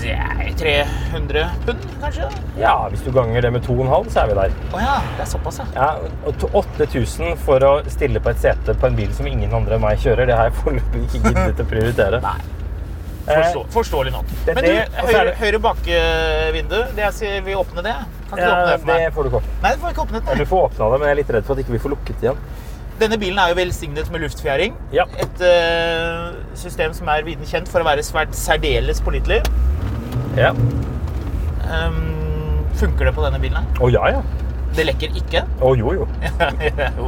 [0.07, 2.27] I er 300 pund, kanskje?
[2.59, 4.53] Ja, hvis du ganger det med 2,5, så er vi der.
[4.73, 5.65] Oh ja, det er såpass, ja.
[5.75, 9.75] Ja, og 8000 for å stille på et sete på en bil som ingen andre
[9.75, 12.21] enn meg kjører, det har jeg foreløpig ikke giddet å prioritere.
[12.23, 12.37] Nei.
[13.27, 14.29] Eh, Forstå, forståelig nok.
[14.45, 17.95] det- Men du, det- høyre, det- høyre bakvindu, det jeg skal vi åpne det?
[18.29, 19.13] Kan ikke du ja, åpne det for det meg?
[19.17, 19.41] får du ikke.
[19.65, 21.59] Nei, får ikke åpnet Du får åpna det, men jeg er litt redd for at
[21.65, 22.39] ikke vi får lukket det igjen.
[22.97, 24.73] Denne bilen er jo velsignet med luftfjæring.
[24.95, 25.05] Ja.
[25.21, 29.43] Et uh, system som er viden kjent for å være svært særdeles pålitelig.
[30.37, 30.53] Ja.
[31.67, 32.01] Um,
[32.77, 33.69] Funker det på denne bilen?
[33.77, 34.21] Å oh, ja, ja.
[34.77, 35.43] Det lekker ikke?
[35.61, 36.07] Å jo, jo.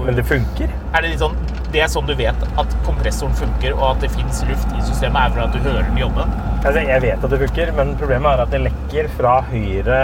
[0.06, 0.70] Men det funker.
[0.94, 1.36] Er det litt sånn,
[1.74, 5.20] det er sånn du vet at kompressoren funker, og at det fins luft i systemet,
[5.22, 6.26] er for at du hører den jobbe?
[6.60, 10.00] Altså, jeg vet at det funker, men problemet er at det lekker fra høyre,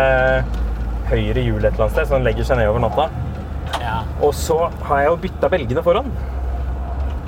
[1.12, 3.10] høyre hjul et eller annet sted, så den legger seg ned over natta.
[3.86, 4.00] Ja.
[4.26, 6.10] Og så har jeg jo bytta belgene foran.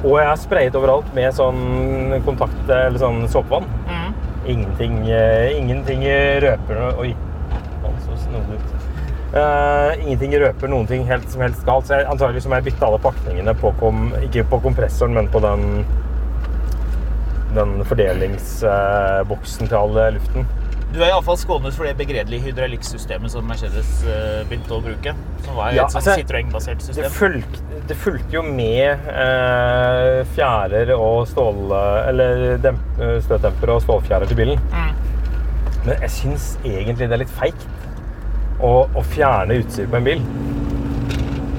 [0.04, 3.66] Og jeg har sprayet overalt med sånn kontakt, eller sånn såpevann.
[3.90, 4.10] Mm.
[4.48, 6.04] Ingenting, uh, ingenting
[6.46, 7.12] røper Oi,
[7.82, 8.76] faen, så snodig ut.
[9.28, 11.90] Uh, ingenting røper noen ting helt som helst galt.
[11.90, 15.44] Så jeg, antagelig må jeg bytte alle pakningene på kom, ikke på kompressoren, men på
[15.44, 15.86] den
[17.58, 20.46] den fordelingsboksen til all luften.
[20.94, 25.14] Du er iallfall skånet for det begredelige hydraulikksystemet som Mercedes eh, begynte å bruke.
[25.44, 27.44] Som var Ja, et sånt altså, Citroën-basert Det, system.
[27.90, 31.60] det fulgte jo med eh, fjærer og stål...
[32.08, 34.64] Eller demp, støtdemper og stålfjærer til bilen.
[35.88, 37.68] Men jeg syns egentlig det er litt feigt
[38.64, 40.24] å, å fjerne utstyr på en bil.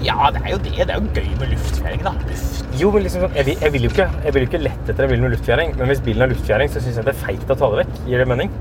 [0.05, 0.73] Ja, det er jo det.
[0.88, 2.12] Det er jo gøy med luftfjæring, da.
[2.29, 2.64] Luft.
[2.81, 4.93] Jo, men liksom sånn, jeg, vil, jeg, vil jo ikke, jeg vil jo ikke lette
[4.93, 7.21] etter en bil med luftfjæring, men hvis bilen har luftfjæring, så syns jeg det er
[7.23, 7.95] feigt å ta det vekk.
[8.09, 8.53] Gir det mening?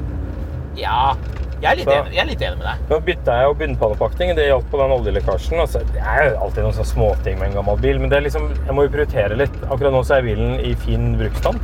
[0.77, 1.15] Ja,
[1.61, 2.81] jeg er litt, Så- enig, jeg er litt enig med deg.
[2.89, 5.59] Nå bytta jeg jo bunnpannepakning, det hjalp på den oljelekkasjen.
[5.63, 8.25] Altså, det er jo alltid noen sånne småting med en gammel bil, men det er
[8.27, 9.57] liksom, jeg må jo prioritere litt.
[9.65, 11.59] Akkurat nå så er bilen i fin bruksstand.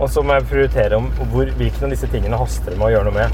[0.00, 2.94] Og så må jeg prioritere om hvor, hvilken av disse tingene haster det med å
[2.96, 3.30] gjøre noe med.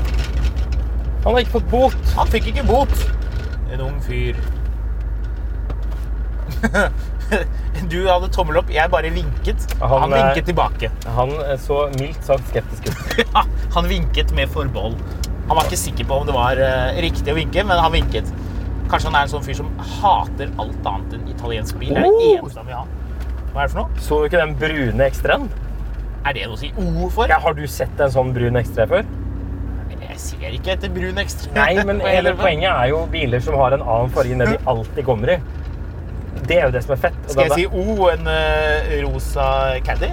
[1.25, 2.13] Han har ikke fått bot!
[2.17, 2.95] Han fikk ikke bot.
[3.73, 4.37] En ung fyr.
[7.93, 9.67] Du hadde tommel opp, jeg bare vinket.
[9.81, 10.91] Han, Han eh, vinket tilbake.
[11.17, 13.21] Han så mildt sagt skeptisk ut.
[13.35, 14.97] Ja, han vinket med forbehold.
[15.49, 18.29] Han var ikke sikker på om det var uh, riktig å vinke, men han vinket.
[18.93, 21.93] Kanskje han er en sånn fyr som hater alt annet enn italiensk bil.
[21.97, 22.37] Det er det Oh!
[22.39, 22.85] eneste han vil ha.
[23.53, 24.05] Hva er det for noe?
[24.05, 25.49] Så du ikke den brune ekstraen?
[26.23, 27.29] Er det noe å si O for?
[27.33, 29.05] Ja, har du sett en sånn brun ekstra før?
[30.03, 31.51] Jeg ser ikke etter brun ekstra.
[31.57, 34.61] Nei, men hele poenget er jo biler som har en annen farge enn det de
[34.71, 35.39] alltid kommer i.
[36.49, 37.19] Det er jo det som er fett.
[37.31, 39.49] Skal jeg si O, en uh, rosa
[39.87, 40.11] caddy?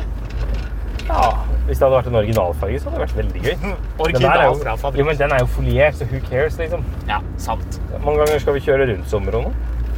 [1.10, 1.30] Ja,
[1.66, 3.72] hvis det hadde vært en originalfarge, så hadde det vært veldig gøy.
[4.06, 5.02] Original jo- fra fabrikk.
[5.02, 6.86] Jo, men den er jo foliert, så who cares, liksom.
[7.10, 7.80] Ja, sant.
[8.04, 9.56] Mange ganger skal vi kjøre rundt Sommero nå?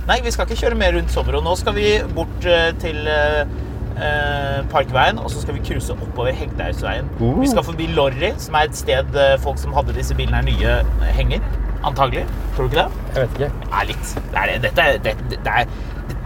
[0.07, 1.43] Nei, vi skal ikke kjøre mer rundt Sommero.
[1.43, 7.11] nå skal vi bort uh, til eh, Parkveien, og så skal vi cruise oppover Hegdehaugsveien.
[7.19, 7.35] Uh.
[7.43, 11.11] Vi skal forbi Lorry, som er et sted folk som hadde disse bilene her nye,
[11.19, 11.43] henger.
[11.83, 12.25] Antagelig.
[12.55, 13.05] Tror du ikke det?
[13.13, 13.67] Jeg vet ikke.
[13.71, 14.11] Ja, litt.
[14.31, 14.57] Det er det.
[14.65, 15.69] Dette, det, det, det er,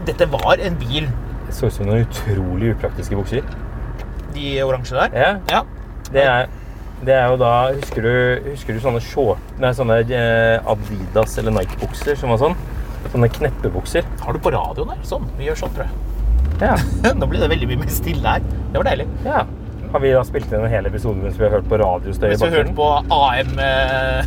[0.05, 1.07] dette var en bil,
[1.47, 3.41] Det så ut som noen utrolig upraktiske bukser.
[4.35, 5.09] de oransje der.
[5.15, 5.61] Ja, Ja.
[6.11, 6.47] det er,
[7.05, 11.51] det er jo da Husker du, husker du sånne short Nei, sånne eh, Adidas eller
[11.55, 12.55] Nike-bukser som var sånn?
[13.13, 14.03] Sånne kneppebukser.
[14.25, 14.97] Har du på radioen her?
[15.07, 15.25] Sånn.
[15.37, 15.93] Vi gjør sånn, tror jeg.
[16.65, 16.75] Ja.
[17.19, 18.41] Nå blir det veldig mye mer stille her.
[18.71, 19.07] Det var deilig.
[19.25, 19.43] ja.
[19.93, 22.41] Har vi da spilt inn en hel episode mens vi har hørt på radiostøy Hvis
[22.41, 24.25] vi hørte hørt på AM-radio.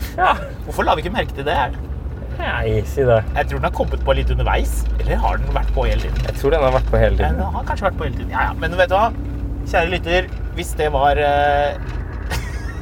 [0.18, 0.34] Ja.
[0.66, 1.70] Hvorfor la vi ikke merke til det her?
[2.42, 3.20] Nei, si det.
[3.36, 4.74] Jeg tror den har kommet på litt underveis.
[4.98, 6.22] Eller har den vært på hele tiden?
[6.26, 7.38] Jeg tror den har vært på hele tiden.
[7.38, 8.32] Den har kanskje vært på hele tiden.
[8.34, 8.54] Ja, ja.
[8.62, 9.08] Men vet du hva?
[9.70, 11.98] Kjære lytter, hvis det var uh...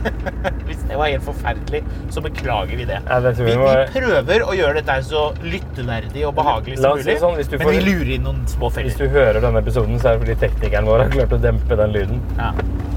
[0.64, 3.00] Hvis det var helt forferdelig, så beklager vi det.
[3.04, 3.68] Ja, det vi, Vi, må...
[3.68, 7.16] vi prøver å gjøre dette så lytteverdig og behagelig som mulig.
[7.20, 10.14] sånn, hvis du men vi lurer inn noen små Hvis du hører denne episoden, så
[10.14, 12.22] er det fordi teknikeren vår har klart å dempe den lyden.
[12.40, 12.54] Ja.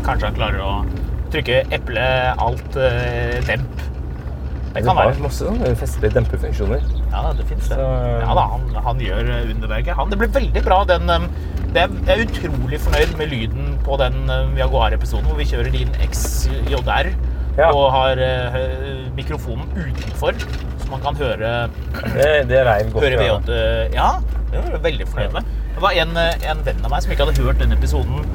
[0.08, 0.72] Kanskje han klarer å
[1.34, 2.08] trykke eple,
[2.48, 3.84] alt, eh, demp.
[4.74, 5.22] Kan det har være.
[5.22, 6.82] masse sånne festlige dempefunksjoner.
[7.12, 7.78] Ja, det finnes det.
[7.78, 9.94] Så- Ja da, han, han gjør underverket.
[9.96, 11.28] Han, det ble veldig bra, den um,
[11.74, 15.72] det er, Jeg er utrolig fornøyd med lyden på den um, Jaguar-episoden hvor vi kjører
[15.74, 17.12] din XJR
[17.58, 17.70] Ja.
[17.70, 20.34] og har uh, mikrofonen utenfor,
[20.82, 21.70] så man kan høre,
[22.16, 23.04] Det, det reiv godt.
[23.06, 23.38] høre ja.
[23.38, 23.94] V8.
[23.94, 24.10] Ja,
[24.52, 25.52] det var jeg veldig fornøyd med.
[25.74, 28.26] Det var en, eh, en venn av meg som ikke hadde hørt den episoden.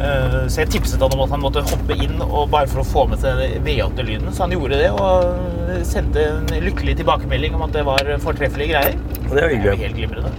[0.00, 2.86] Eh, Så jeg tipset han om at han måtte hoppe inn og bare for å
[2.86, 4.32] få med seg V8-lyden.
[4.34, 8.98] Så han gjorde det og sendte en lykkelig tilbakemelding om at det var fortreffelige greier.
[8.98, 9.78] Det var jo Det er jo hyggelig.
[9.86, 10.32] helt glimrende.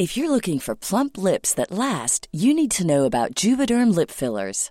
[0.00, 4.10] If you're looking for plump lips that last, you need to know about Juvederm lip
[4.12, 4.70] fillers.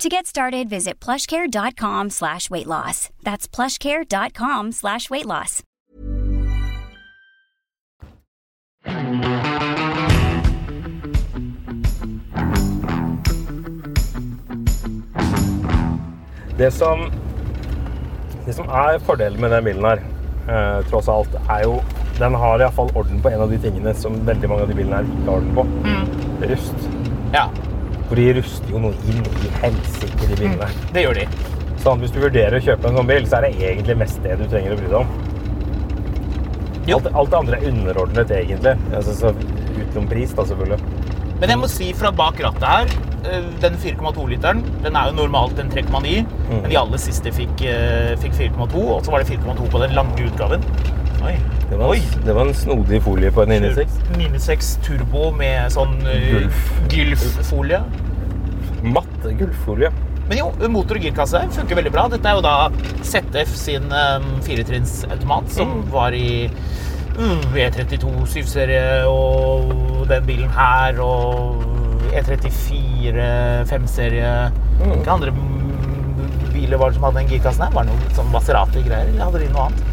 [0.00, 3.08] To get started, visit plushcare.com slash weight loss.
[3.22, 5.62] That's plushcare.com slash weight loss.
[16.58, 17.10] Det som,
[18.46, 20.02] det som er fordelen med den bilen her,
[20.48, 21.80] eh, tross alt, er jo
[22.18, 24.96] Den har iallfall orden på en av de tingene som veldig mange av de bilene
[24.96, 25.64] her ikke har orden på.
[26.48, 26.86] Rust.
[27.34, 27.50] Ja,
[28.06, 30.68] For de ruster jo noe inn i helsike, de bilene.
[30.94, 31.26] det gjør de.
[31.82, 34.36] Sånn, hvis du vurderer å kjøpe en sånn bil, så er det egentlig mest det
[34.40, 35.10] du trenger å bry deg om.
[36.86, 38.76] Alt, alt det andre er underordnet, egentlig.
[38.94, 41.05] Altså, så utenom pris, da, selvfølgelig.
[41.40, 42.86] Men jeg må si fra bak rattet her,
[43.28, 46.62] eh, den 4,2-literen, den er jo normalt en 3,9, Mm.
[46.62, 49.94] men de aller siste fikk, eh, fikk 4,2, og så var det 4,2 på den
[49.94, 50.62] lange utgaven.
[51.26, 51.36] Oi.
[51.68, 52.00] Det var, Oi.
[52.24, 53.90] det var en snodig folie på en 96.
[54.16, 56.46] 96 Turbo med sånn eh,
[56.88, 57.80] Gylf-folie.
[58.86, 59.90] Matte gulvfolie.
[60.28, 62.04] Men jo, motor og girkasse funker veldig bra.
[62.12, 62.68] Dette er jo da
[63.06, 65.90] ZF sin um, firetrinnsautomat, som Mm.
[65.90, 66.48] var i
[67.16, 71.64] E32 7-serie, og den bilen her, og
[72.12, 73.26] E E34
[73.68, 74.32] 5-serie.
[74.80, 74.90] Mm.
[74.90, 77.74] Hvilke andre mm, biler var det som hadde den girkassen her?
[77.74, 79.92] Var det noe sånn Maserati-greier, eller hadde de noe annet?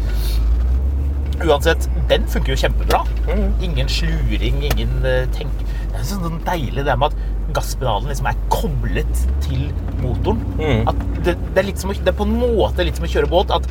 [1.44, 3.02] Uansett, den funker jo kjempebra.
[3.26, 3.48] Mm.
[3.70, 5.64] Ingen sluring, ingen eh, tenk...
[5.94, 9.66] Det er sånn deilig det med at gasspedalen liksom er koblet til
[10.02, 10.40] motoren.
[10.58, 10.88] Mm.
[10.90, 13.54] At det, det, er som det er på en måte litt som å kjøre båt.
[13.54, 13.68] At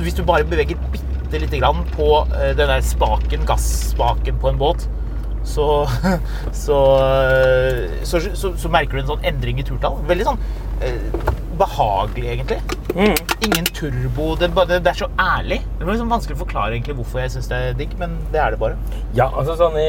[0.00, 4.60] hvis du bare beveger bitte lite grann på eh, den der spaken, gasspaken på en
[4.60, 4.86] båt,
[5.44, 5.86] så
[6.64, 9.98] så, eh, så, så, så merker du en sånn endring i turtall.
[10.08, 10.40] Veldig sånn
[10.84, 12.60] eh, behagelig, egentlig.
[13.44, 14.32] Ingen turbo.
[14.38, 15.60] Det, er det er så ærlig.
[15.78, 18.40] Det er liksom vanskelig å forklare egentlig hvorfor jeg syns det er digg, men det
[18.42, 18.98] er det bare.
[19.16, 19.86] Ja, altså sånn i,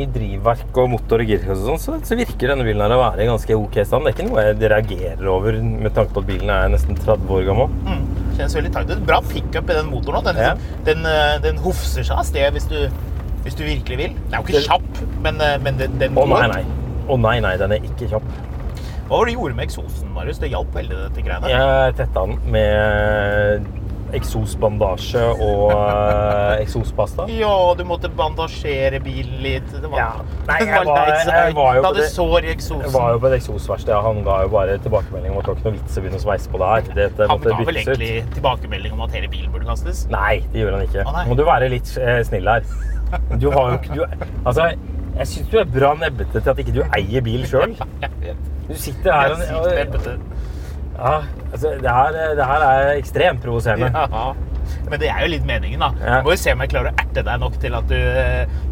[0.00, 3.02] i drivverk og motor og girkasse og sånn, så, så virker denne bilen her å
[3.02, 4.06] være i ganske ok stand.
[4.06, 7.36] Det er ikke noe jeg reagerer over med tanke på at bilen er nesten 30
[7.38, 7.78] år gammel.
[7.86, 8.17] Mm.
[8.38, 9.04] Kjennes veldig tight ut.
[9.06, 10.28] Bra pickup i den motoren òg.
[10.30, 10.54] Den, Ja.
[10.54, 12.88] liksom, den, eh, den hofser seg av sted hvis du,
[13.44, 14.14] hvis du virkelig vil.
[14.30, 16.64] Den er jo ikke kjapp, men, eh, men den, den Å nei, nei.
[17.08, 18.22] Å nei, nei, den er ikke kjapp.
[19.08, 20.38] Hva var det du gjorde med eksosen, Marius?
[20.38, 21.48] Det hjalp veldig, dette greiene.
[21.48, 23.66] Jeg tetta den med
[24.16, 27.26] eksosbandasje og eh, eksospasta.
[27.32, 29.68] Ja, du måtte bandasjere bilen litt.
[29.72, 30.10] Det var, Ja.
[30.48, 32.92] Nei, jeg var- jeg var jo på det- sår i Jeg eksosen.
[32.92, 35.64] var jo på et eksosverksted, han ga jo bare tilbakemelding om at det var ikke
[35.64, 36.94] noe vits å begynne å sveise på det her.
[36.94, 38.34] Dette Han måtte ga vel egentlig ut.
[38.34, 40.06] tilbakemelding om at hele bilen burde kastes?
[40.10, 41.04] Nei, det gjør han ikke.
[41.04, 41.24] Å, nei.
[41.28, 42.62] Må du være litt eh, snill her.
[43.38, 44.04] Du har jo ikke du,
[44.44, 44.72] Altså,
[45.16, 47.74] jeg syns du er bra nebbete til at ikke du eier bil sjøl.
[48.68, 50.18] Du sitter her og.
[50.98, 51.14] Ja,
[51.52, 53.90] altså, det, her, det her er ekstremt provoserende.
[53.94, 54.34] Ja.
[54.88, 55.88] Men det er jo litt meningen, da.
[56.02, 56.18] Ja.
[56.24, 57.96] Må jo se om jeg klarer å erte deg nok til at du,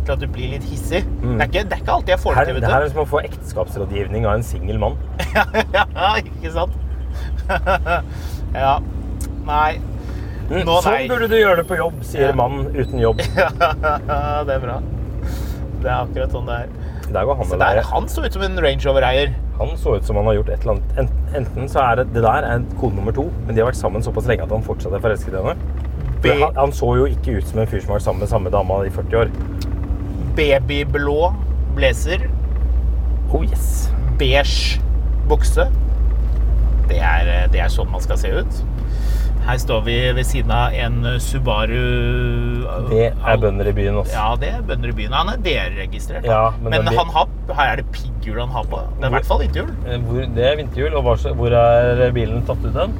[0.04, 1.02] til at du blir litt hissig.
[1.06, 2.92] Det, er ikke, det er ikke alltid jeg får Her, det til, det her er
[2.92, 4.98] som å få ekteskapsrådgivning av en singel mann.
[5.76, 5.86] ja,
[6.20, 6.76] ikke sant?
[8.66, 8.74] ja.
[9.46, 9.70] Nei.
[10.46, 10.82] Nå, nei.
[10.84, 12.34] sånn burde du gjøre det på jobb, sier Ja.
[12.38, 13.22] mannen uten jobb.
[14.46, 14.76] det er bra.
[15.80, 16.76] Det er akkurat sånn det er.
[17.06, 19.34] Der går han Så med der, han så ut som en Range Rover-eier.
[19.58, 21.12] Han så ut som han har gjort et eller annet.
[21.36, 24.04] Enten så er det, det der er kone nummer to, men de har vært sammen
[24.04, 25.56] såpass lenge at han fortsatt er forelsket i henne.
[26.26, 28.52] Han, han så jo ikke ut som en fyr som har vært sammen med samme
[28.52, 29.32] dama i 40 år.
[30.36, 31.20] Babyblå
[31.76, 32.26] blazer.
[33.32, 33.88] Oh yes.
[34.18, 34.80] beige
[35.28, 35.68] bukse.
[36.88, 38.60] Det er, det er sånn man skal se ut.
[39.46, 41.76] Her står vi ved siden av en Subaru
[42.90, 44.14] Det er bønder i byen også.
[44.16, 45.12] Ja, det er bønder i byen.
[45.14, 46.26] Han er DR-registrert.
[46.26, 48.80] Ja, men men den han har, her er det pigghjul han har på.
[48.96, 49.68] Det er i hvert fall vinterhjul.
[49.86, 51.06] Eh, Hvor, det er vinterhjul, og
[51.38, 52.96] hvor er bilen tatt ut den?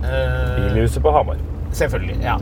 [0.00, 1.36] Eh, Bilhuset på Hamar.
[1.72, 2.22] selvfølgelig.
[2.22, 2.38] ja.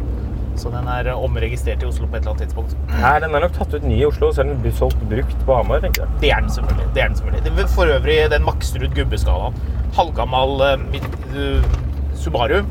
[0.57, 2.77] Så den er omregistrert i Oslo på et eller annet tidspunkt.
[3.03, 5.57] Nei, den er nok tatt ut ny i Oslo, så er den solgt brukt på
[5.59, 6.21] Hamar, tenker jeg.
[6.23, 6.87] Det er den selvfølgelig.
[6.95, 7.57] Det er den selvfølgelig.
[7.59, 9.59] Det for øvrig den Maksrud gubbeskalaen.
[9.97, 11.03] Halvgammal uh,
[11.35, 11.67] eh,
[12.15, 12.63] Subaru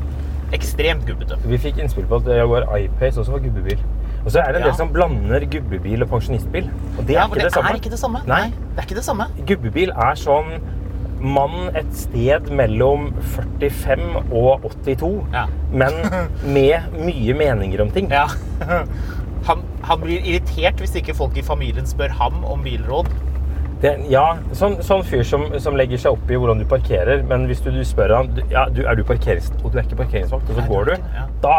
[0.52, 1.38] Ekstremt gubbete.
[1.48, 3.78] Vi fikk innspill på at Jaguar I-Pace også var gubbebil.
[4.24, 6.68] Og så er det en del som blander gubbebil og pensjonistbil.
[6.98, 8.20] Og det er Ja, ikke det, det er ikke det samme.
[8.28, 8.44] Nei.
[8.52, 9.26] det er ikke det samme.
[9.48, 10.52] Gubbebil er sånn
[11.22, 13.12] mann et sted mellom
[13.60, 15.44] 45 og 82, Ja.
[15.72, 15.92] men
[16.42, 18.10] med mye meninger om ting.
[18.10, 18.26] Ja.
[19.46, 23.08] Han, han blir irritert hvis ikke folk i familien spør ham om bilråd.
[23.82, 27.48] Det, ja, sånn, sånn fyr som, som legger seg opp i hvordan du parkerer, men
[27.50, 29.50] hvis du, du spør han du, ja, du, er du parkerings...
[29.62, 31.08] Og du er ikke parkeringsvakt, og så går du,
[31.42, 31.56] da,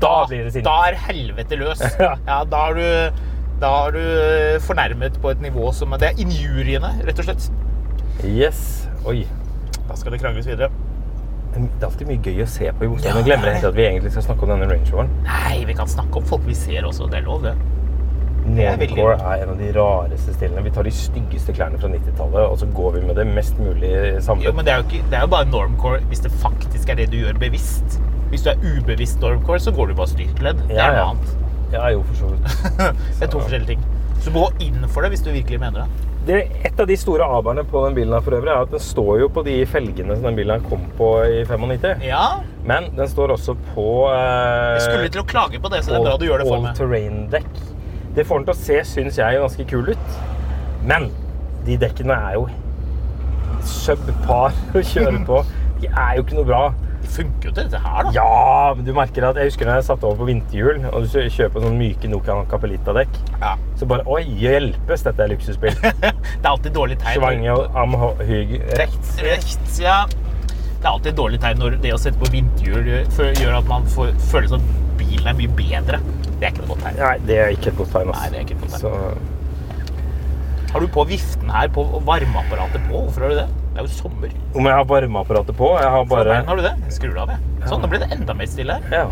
[0.00, 0.64] da blir det sinne.
[0.68, 1.84] Da er helvete løs.
[1.98, 2.40] Ja.
[2.48, 3.26] Da er du
[3.58, 7.48] da er du eh, fornærmet på et nivå som Det er injuriene, rett og slett.
[8.22, 8.60] Yes.
[9.04, 9.24] Oi.
[9.88, 10.70] Da skal det krangles videre.
[11.54, 13.16] Det er alltid mye gøy å se på i bostad.
[13.16, 15.10] Ja, glemmer er helt at vi egentlig skal snakke om denne Range Roveren.
[15.26, 17.08] Nei, vi kan snakke om folk vi ser også.
[17.10, 17.56] Det er lov, det.
[18.46, 20.62] Det er en av de rareste stilene.
[20.64, 23.90] Vi tar de styggeste klærne fra 90-tallet, og så går vi med det mest mulig
[23.90, 24.54] Jo, samlet.
[24.56, 27.10] men det er jo, ikke, det er jo bare normcore hvis det faktisk er det
[27.12, 27.98] du gjør bevisst.
[28.30, 30.64] Hvis du er ubevisst normcore, så går du bare styrtledd.
[30.68, 31.06] Det Ja, er noe ja.
[31.12, 31.36] annet.
[31.72, 32.44] Ja, jo, for så vidt.
[33.18, 33.82] Det er to forskjellige ting.
[34.24, 36.04] Så gå inn for det hvis du virkelig mener det.
[36.28, 38.80] Det, et av de store aberne på den bilen her for øvrig, er at den
[38.82, 42.02] står jo på de felgene som den bilen her kom på i 95.
[42.04, 45.94] Ja, Men den står også på eh, jeg skulle til å klage på det, så
[45.94, 46.72] det er bra du gjør det for meg.
[46.74, 47.62] all-terrain-dekk.
[48.18, 50.14] Det får den til å se, syns jeg, ganske kul ut.
[50.90, 51.04] Men
[51.68, 52.48] de dekkene er jo
[53.68, 55.44] subpar å kjøre på.
[55.78, 56.62] De er jo ikke noe bra.
[56.98, 58.12] Det funker jo til dette her, da.
[58.16, 61.14] Ja, men du merker at Jeg husker da jeg satte over på vinterhjul, og du
[61.30, 63.20] kjøper sånne myke Nokian Capelita-dekk.
[63.38, 63.52] Ja.
[63.78, 65.78] Så bare Oi, hjelpes, dette er luksusbil.
[65.94, 67.20] Det er alltid dårlig tegn.
[67.20, 69.12] Schwange og amhyg rekt.
[69.22, 70.00] Rekt, ja.
[70.78, 73.86] Det er alltid et dårlig tegn når det å sette på vinterhjul gjør- at man
[73.90, 74.62] får, føler som
[74.98, 75.98] bilen er mye bedre.
[76.38, 76.96] Det er ikke noe godt tegn.
[77.02, 78.12] Nei, det er ikke et godt tegn.
[78.12, 78.80] Nei, det er ikke et godt tegn.
[78.80, 83.00] Så Har du på viften her på varmeapparatet på?
[83.08, 83.48] Hvorfor har du det?
[83.72, 84.30] Det er jo sommer.
[84.54, 86.24] om jeg har varmeapparatet på Jeg har Bare...
[86.24, 86.74] bare Har du det?
[86.92, 87.68] Skrur det av, jeg.
[87.68, 88.82] Sånn, nå blir det enda mer stille her.
[88.92, 89.08] Ja.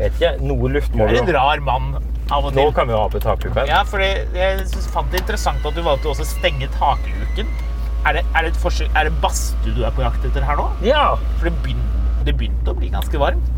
[0.00, 0.30] Jeg vet ikke.
[0.44, 1.90] Noe luft Du må er en rar mann
[2.30, 2.62] av og til.
[2.62, 3.66] Nå kan vi ha på takluken.
[3.68, 4.26] Ja, for jeg
[4.66, 7.46] synes- fant det interessant at du valgte også å stenge takluken.
[8.08, 10.68] Er det, er det, et er det badstue du er på jakt etter her nå?
[10.86, 11.14] Ja.
[11.38, 13.56] For det begynte, det begynte å bli ganske varmt.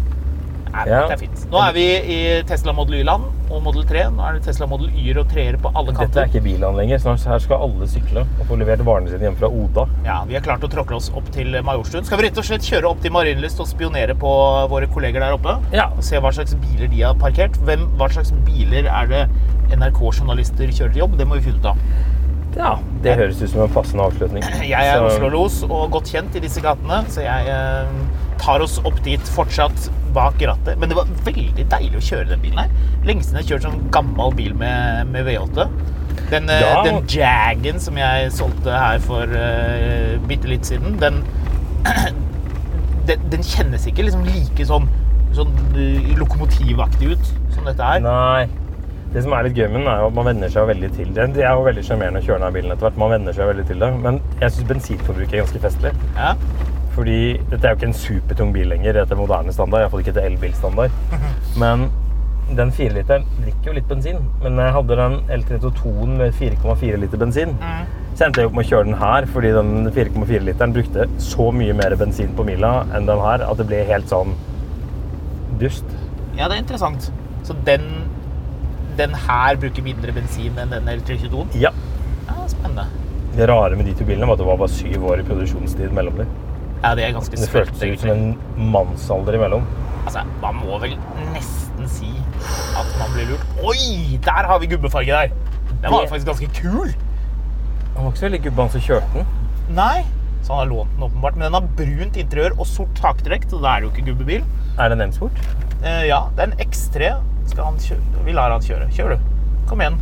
[0.72, 1.02] Nei, Ja.
[1.06, 1.40] Det er fint.
[1.52, 4.06] Nå er vi i Tesla Model Y-land og Model 3.
[4.16, 6.08] Nå er det Tesla Model Y-er og 3-er på alle kanter.
[6.08, 7.02] Dette er ikke bilene lenger.
[7.02, 9.84] Snart her skal alle sykle og få levert varene sine hjem fra Oda.
[10.06, 12.08] Ja, Vi har klart å tråkle oss opp til Majorstuen.
[12.08, 14.32] Skal vi rett og slett kjøre opp til Marienlyst og spionere på
[14.72, 15.58] våre kolleger der oppe?
[15.76, 15.90] Ja.
[15.92, 17.60] Og se hva slags biler de har parkert?
[17.68, 19.22] Hvem, hva slags biler er det
[19.76, 21.20] NRK-journalister kjører til jobb?
[21.20, 21.84] Det må vi finne ut av.
[22.56, 24.44] Ja, Det høres ut som en passende avslutning.
[24.66, 27.94] Jeg er Oslo-los og godt kjent i disse gatene, så jeg eh,
[28.42, 30.76] tar oss opp dit fortsatt bak rattet.
[30.78, 32.72] Men det var veldig deilig å kjøre den bilen her.
[33.08, 35.68] Lenge siden jeg har kjørt sånn gammel bil med, med V8.
[36.32, 36.82] Den, eh, Ja.
[36.84, 41.22] den Jagen som jeg solgte her for uh, bitte litt siden, den,
[43.08, 44.88] den, den kjennes ikke liksom like sånn,
[45.36, 48.04] sånn eh, lokomotivaktig ut som dette her.
[48.04, 48.48] Nei.
[49.12, 51.10] Det som er litt gøy med den, er jo at man venner seg veldig til
[51.12, 51.26] det.
[51.36, 53.00] Det er jo veldig sjarmerende å kjøre denne bilen etter hvert.
[53.02, 53.90] Man venner seg veldig til det.
[54.06, 55.92] Men jeg syns bensinforbruket er ganske festlig.
[56.16, 56.30] Ja.
[56.96, 57.18] Fordi
[57.50, 59.84] dette er jo ikke en supertung bil lenger etter moderne standard.
[59.84, 60.96] Iallfall ikke etter elbilstandard.
[61.62, 61.90] Men
[62.56, 64.22] den 4-literen drikker jo litt bensin.
[64.42, 67.54] Men jeg hadde den L32-en med 4,4 liter bensin,
[68.12, 71.76] så endte jeg opp med å kjøre den her fordi den 4,4-literen brukte så mye
[71.76, 74.34] mer bensin på mila enn den her at det ble helt sånn
[75.62, 75.86] dust.
[76.36, 77.08] Ja, det er interessant.
[77.46, 77.86] Så den,
[78.98, 81.46] den her bruker mindre bensin enn den L322?
[81.60, 81.70] Ja.
[82.28, 82.86] Ja, spennende.
[83.36, 85.92] Det rare med de to bilene var at det var bare syv år i produksjonstid
[85.96, 86.32] mellom dem.
[86.82, 88.38] Ja, det er ganske Det føltes ut som en
[88.72, 89.64] mannsalder imellom.
[90.04, 90.96] Altså, man må vel
[91.32, 92.10] nesten si
[92.76, 93.46] at man blir lurt.
[93.64, 95.30] Oi, der har vi gubbefarge der!
[95.82, 96.92] Den var Det- faktisk ganske kul.
[97.94, 99.26] Han var ikke så veldig gubbe, han som kjørte den.
[99.76, 100.04] Nei,
[100.42, 101.36] så han har lånt den åpenbart.
[101.36, 104.44] Men den har brunt interiør og sort taktrekk, så da er det jo ikke gubbebil.
[104.78, 105.30] Er det en M-sport?
[105.84, 107.12] Eh, ja, det er en X3.
[107.50, 108.24] Skal han kjøre?
[108.26, 108.88] Vi lar han kjøre.
[108.94, 109.28] Kjør, du.
[109.70, 109.98] Kom igjen.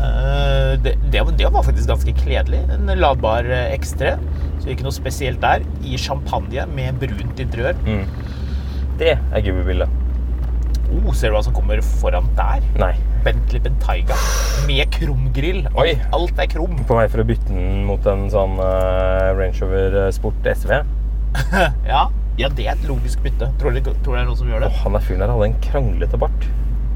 [0.00, 2.62] Uh, det, det, det var faktisk ganske kledelig.
[2.76, 4.14] En ladbar eh, X3.
[4.62, 5.64] Så ikke noe spesielt der.
[5.84, 7.78] I champagne med brunt interiør.
[9.00, 10.00] Det er gubbebildet.
[10.90, 12.64] Oh, ser du hva som kommer foran der?
[12.80, 12.94] Nei.
[13.24, 14.16] Bentley Bentayga
[14.66, 15.62] med krumgrill.
[15.78, 15.92] Oi.
[16.16, 16.80] Alt, er krum.
[16.88, 20.80] På vei for å bytte den mot en sånn uh, Range Rover Sport SV.
[21.86, 22.08] Ja.
[22.40, 23.52] ja, det er et logisk bytte.
[23.60, 24.72] Tror du det er noen som gjør det?
[24.82, 26.48] Han der fyren der hadde en kranglete bart.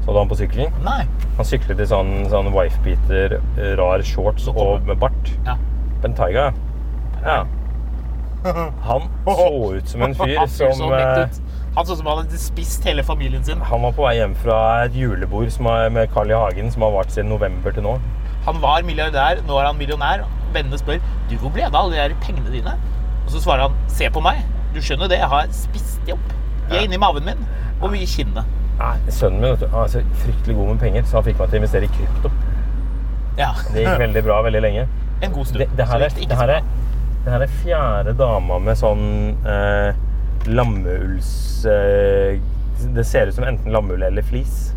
[0.05, 0.73] Så du han på sykkelen?
[0.85, 1.01] Nei.
[1.39, 5.31] Han syklet i sånn, sånn wifebeater, eh, rar shorts og med bart.
[5.47, 5.57] Ja.
[6.03, 6.51] Bentayga,
[7.25, 7.43] ja.
[8.85, 11.23] Han så ut som en fyr som eh.
[11.75, 13.63] Han så ut som han hadde spist hele familien sin.
[13.71, 16.35] Han var på vei hjem fra et julebord som er, med Carl I.
[16.37, 17.95] Hagen som har vart siden november til nå.
[18.45, 20.27] Han var milliardær, nå er han millionær.
[20.53, 22.77] Vennene spør du, hvor ble det av alle de pengene dine?
[23.25, 24.45] Og så svarer han se på meg.
[24.75, 26.31] Du skjønner det, jeg har spist de opp.
[26.69, 27.41] De er inni maven min
[27.81, 28.45] og i kinnet.
[28.75, 31.51] Nei, sønnen min vet du, er så fryktelig god med penger, så han fikk meg
[31.51, 32.31] til å investere i krypto.
[33.39, 33.51] Ja.
[33.71, 34.87] Det gikk veldig bra veldig lenge.
[35.23, 35.63] En god stund.
[35.63, 36.67] Det, det, her er, det her er,
[37.23, 39.07] det her er fjerde dama med sånn
[39.47, 39.95] eh,
[40.51, 41.31] lammeuls...
[41.71, 42.41] Eh,
[42.91, 44.73] det ser ut som enten lammeull eller flis.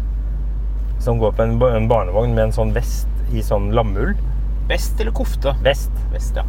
[1.02, 4.14] Som går på en, en barnevogn med en sånn vest i sånn lammeull.
[4.70, 5.56] Vest eller kofte?
[5.66, 5.92] Vest.
[6.12, 6.46] Vest, ja.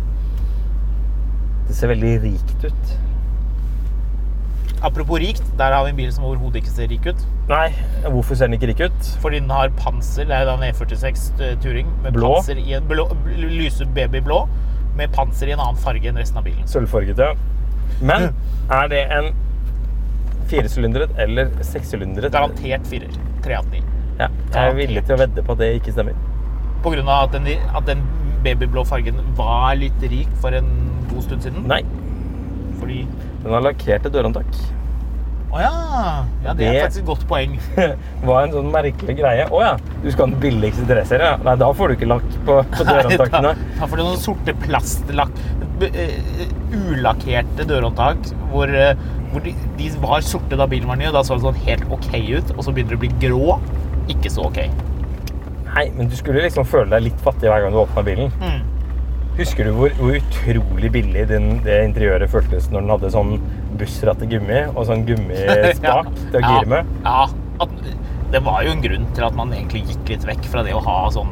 [1.67, 2.93] Det ser veldig rikt ut.
[4.81, 7.23] Apropos rikt, der har vi en bil som overhodet ikke ser rik ut.
[7.49, 7.65] Nei,
[8.05, 9.09] hvorfor ser den ikke rik ut?
[9.19, 10.27] Fordi den har panser.
[10.29, 11.25] Det er da en E46
[11.63, 12.29] Turing med Blå?
[12.37, 13.09] panser i en blå,
[13.41, 14.37] lyse babyblå
[14.99, 16.63] med panser i en annen farge enn resten av bilen.
[16.67, 17.33] Sølvfarget, ja.
[17.99, 18.29] Men
[18.71, 19.29] er det en
[20.49, 22.31] firesylindret eller sekssylindret?
[22.33, 23.11] Garantert firer.
[23.43, 23.83] 389.
[24.19, 26.15] Ja, jeg er villig til å vedde på at det ikke stemmer.
[26.83, 28.01] På grunn av at den, at den
[28.43, 30.69] babyblå fargen var litt rik for en
[31.11, 31.67] god stund siden.
[31.67, 31.81] Nei,
[32.79, 33.01] Fordi
[33.43, 34.59] den har lakkerte dørhåndtak.
[35.49, 35.69] Å ja!
[36.45, 36.53] ja!
[36.53, 37.55] Det er faktisk et godt poeng.
[38.27, 39.47] var en sånn merkelig greie.
[39.49, 39.71] Å ja,
[40.03, 41.31] du skal ha den billigste treserie?
[41.31, 41.39] Ja.
[41.47, 43.53] Nei, da får du ikke lakk på, på dørhåndtakene.
[43.55, 45.39] Da, da får du noen sorte plastlakk...
[45.81, 46.51] b- eh,
[46.91, 48.93] Ulakkerte dørhåndtak hvor, eh,
[49.31, 51.89] hvor de, de var sorte da bilen var ny, og da så det sånn helt
[51.97, 52.53] OK ut.
[52.57, 53.57] Og så begynner det å bli grå.
[54.13, 54.61] Ikke så OK.
[55.69, 58.29] Nei, men du skulle liksom føle deg litt fattig hver gang du åpna bilen.
[58.41, 58.61] Mm.
[59.39, 63.35] Husker du hvor, hvor utrolig billig den, det interiøret føltes når den hadde sånn
[63.79, 66.89] bussratt gummi og sånn gummispak til å gire med?
[67.05, 67.21] Ja.
[67.63, 67.71] At,
[68.29, 70.83] det var jo en grunn til at man egentlig gikk litt vekk fra det å
[70.85, 71.31] ha sånn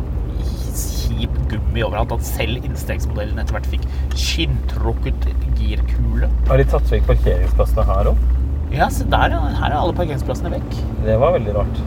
[0.78, 2.16] kjip gummi overalt.
[2.16, 3.86] At selv innstegsmodellen etter hvert fikk
[4.18, 5.30] skinntrukket
[5.60, 6.32] girkule.
[6.50, 8.26] Har de tatt vekk parkeringsplassene her òg?
[8.74, 9.44] Ja, se der, ja.
[9.62, 10.80] Her er alle parkeringsplassene vekk.
[11.06, 11.82] Det var veldig rart.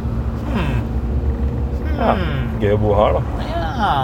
[0.54, 0.80] Hmm.
[2.00, 2.16] Ja,
[2.62, 3.46] gøy å bo her, da.
[3.50, 3.94] Ja.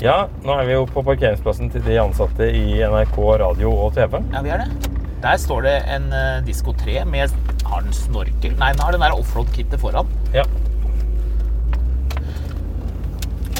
[0.00, 4.16] Ja, nå er vi jo på parkeringsplassen til de ansatte i NRK radio og TV.
[4.32, 4.92] ja, vi er det.
[5.20, 7.34] Der står det en uh, Disko 3 med
[7.68, 8.54] Har den snorkel?
[8.56, 10.08] Nei, den har den der offroad-kittet foran.
[10.32, 10.46] Ja.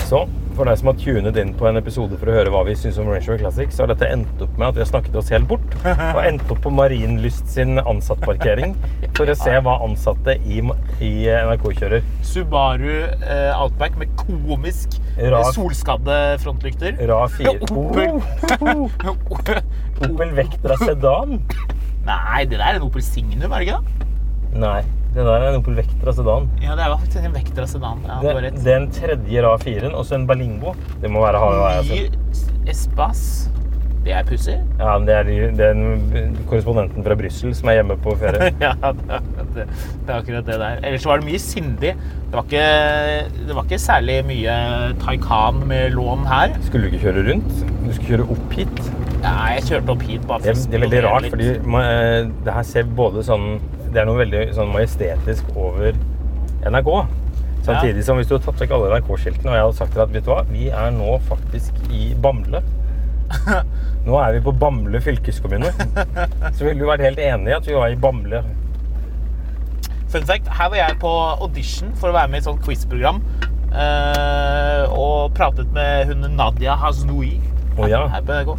[0.08, 0.22] Så
[0.60, 2.98] for deg som har tunet inn på en episode for å høre hva vi syns
[3.00, 5.30] om Range Rover Classic, så har dette endt opp med at vi har snakket oss
[5.32, 5.76] helt bort.
[5.86, 8.74] Og endt opp på Marienlyst sin ansattparkering
[9.16, 10.60] for å se hva ansatte i,
[11.00, 11.12] i
[11.48, 12.04] NRK kjører.
[12.28, 15.00] Subaru eh, Outback med komisk
[15.32, 17.00] Ra solskadde frontlykter.
[17.08, 17.56] Ra 4.
[17.80, 18.20] Opel.
[20.10, 21.38] Opel Vectra sedan?
[22.04, 24.08] Nei, det der er en Opel Signum, er det ikke det?
[24.60, 24.80] Nei,
[25.14, 26.48] det der er en Opel Vectra sedan.
[26.62, 28.02] Ja, det er faktisk en Vectra sedan.
[28.06, 30.74] Ja, du Det, det er en tredje Ra 4-en, og så en Berlingo.
[31.02, 32.18] Det må være har sett.
[32.70, 33.48] Espace.
[34.00, 34.54] Det er pussig.
[34.78, 38.46] Ja, men det er, de- det den korrespondenten fra Brussel som er hjemme på ferie.
[38.64, 39.18] Ja, det,
[39.56, 40.78] det, det er akkurat det der.
[40.88, 41.90] Ellers var det mye sindig.
[42.30, 42.64] Det var ikke,
[43.50, 44.54] det var ikke særlig mye
[45.02, 46.54] Taycan med lån her.
[46.64, 47.52] Skulle du ikke kjøre rundt?
[47.84, 48.80] Du skulle kjøre opp hit.
[49.20, 51.84] Nei, jeg kjørte opp hit bare Det for å det er veldig rart, fordi ma-
[51.90, 53.50] eh, det her ser både sånn
[53.90, 55.96] Det er noe veldig sånn majestetisk over
[56.66, 56.90] NRK.
[57.66, 60.06] Samtidig som hvis du hadde tatt vekk alle NRK-skiltene og jeg hadde sagt til deg
[60.06, 62.62] at vet du hva, vi er nå faktisk i Bamble.
[64.06, 65.68] Nå er vi på Bamble fylkeskommune.
[66.56, 68.40] Så ville du vært helt enig i at vi var i Bamble.
[70.10, 71.10] Fun fact, her var jeg på
[71.44, 73.20] audition for å være med i et sånt quizprogram.
[73.70, 77.36] eh, og pratet med hun Nadia Haznoui.
[77.78, 78.06] Oh, ja.
[78.10, 78.56] Her NRK.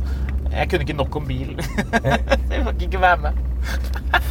[0.51, 1.55] Jeg kunne ikke nok om bil.
[1.63, 3.41] så jeg fikk ikke være med.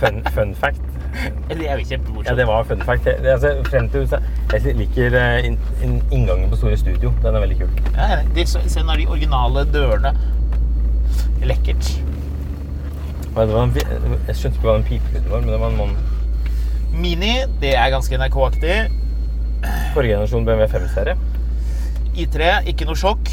[0.01, 0.81] Fun, fun fact.
[1.51, 3.05] Eller jeg er jo Ja, det var fun fact.
[3.05, 4.09] Det, det, altså, frem til,
[4.53, 7.12] jeg liker in, inn, inn, inngangen på Store Studio.
[7.23, 7.68] Den er veldig kul.
[7.97, 10.14] Ja, de, se når de originale dørene.
[11.43, 12.03] Lekkert.
[13.37, 13.77] Ja, det var en,
[14.27, 15.99] jeg skjønte ikke hva den pipelyden var, men det var en mann
[17.01, 18.75] Mini, det er ganske NRK-aktig.
[19.95, 21.14] Forrige generasjon BMW 5-serie.
[22.18, 23.31] I3, ikke noe sjokk.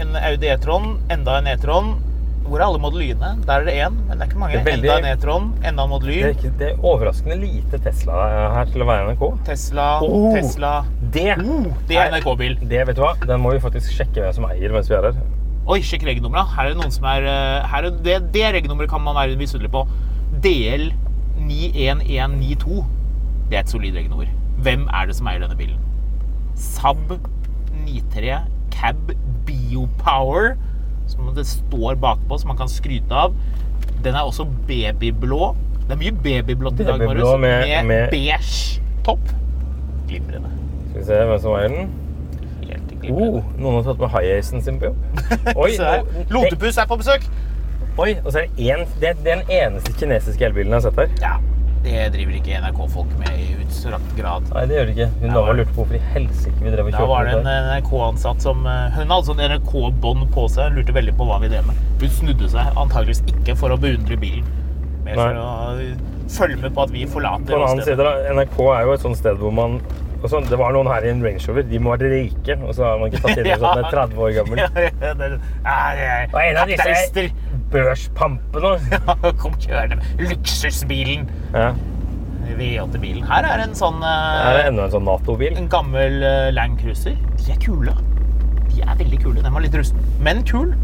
[0.00, 1.92] En Audi E-tron, enda en E-tron.
[2.44, 3.30] Hvor er alle mot Y-ene?
[3.46, 4.58] Der er det én, men det er ikke mange.
[4.58, 6.14] Er veldig- Enda en E-tron, enda en Model Y.
[6.20, 8.12] Det er, ikke, det er overraskende lite Tesla
[8.54, 9.24] her til å være NRK.
[9.46, 10.34] Tesla, Oh!
[10.34, 11.36] Tesla Det,
[11.88, 12.58] Det er NRK-bil.
[12.68, 15.02] det vet du hva, den må vi faktisk sjekke hvem som eier mens vi er
[15.08, 15.14] her.
[15.66, 16.46] Oi, sjekk regnummeret.
[16.54, 19.36] Her er det noen som er eh, her er, Det, det regnummeret kan man være
[19.40, 19.86] misunnelig på.
[20.44, 20.90] DL
[21.40, 22.84] 91192.
[23.48, 24.28] Det er et solid regnummer.
[24.60, 25.80] Hvem er det som eier denne bilen?
[26.54, 27.16] Saab
[27.86, 29.10] 93 Cab
[29.46, 30.56] Biopower,
[31.06, 33.34] som det står bakpå, som man kan skryte av.
[34.04, 35.54] Den er også babyblå.
[35.84, 37.38] Det er mye babyblått i dag, Marius.
[37.40, 39.20] med- Med, med- beige topp.
[40.08, 40.50] Glimrende.
[40.90, 41.90] Skal vi se hvem som eier den.
[42.68, 43.28] Helt glimrende.
[43.38, 44.96] Oh, noen har tatt med high-acen sin på jobb.
[45.64, 47.26] Oi, Se Lotepus er på besøk.
[47.98, 50.86] Oi, og så er det en, det, det er den eneste kinesiske elbilen jeg har
[50.90, 51.10] sett her.
[51.20, 51.34] Ja.
[51.84, 54.46] Det driver ikke NRK-folk med i utstrakt grad.
[54.54, 55.08] Nei, det gjør det ikke.
[55.20, 57.48] Hun dama var- lurte på hvorfor i helsike vi drev og Da var det en.
[57.68, 60.70] NRK-ansatt som eh, Hun hadde sånn NRK-bånd på seg.
[60.72, 61.76] Hun lurte veldig på hva vi drev med.
[62.00, 64.48] Hun snudde seg antageligvis ikke for å beundre bilen,
[65.04, 65.94] men for å eh,
[66.32, 69.04] følge med på at vi forlater På den annen side, da, NRK er jo et
[69.04, 69.76] sånt sted hvor man
[70.24, 71.66] og sånn, Det var noen her i en Range Rover.
[71.68, 74.22] De må være rike, og så har man ikke tatt inn en sånn er 30
[74.24, 74.62] år gammel.
[74.62, 77.26] Ja, ja, det er- ja, Og en av disse
[77.74, 78.72] børspampene.
[79.42, 81.28] Kom kjørende luksusbilen.
[81.52, 81.74] Ja.
[82.54, 83.24] V8-bilen.
[83.28, 84.08] Her er en sånn eh,
[84.44, 85.54] Her er enda en sånn Nato-bil.
[85.58, 87.16] En gammel eh, Land Cruiser.
[87.40, 87.94] De er kule.
[88.68, 89.40] De er veldig kule.
[89.42, 90.74] Den var litt rusten, men kul.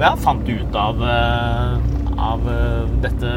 [0.00, 3.30] Hva fant du ut av, eh, av eh, dette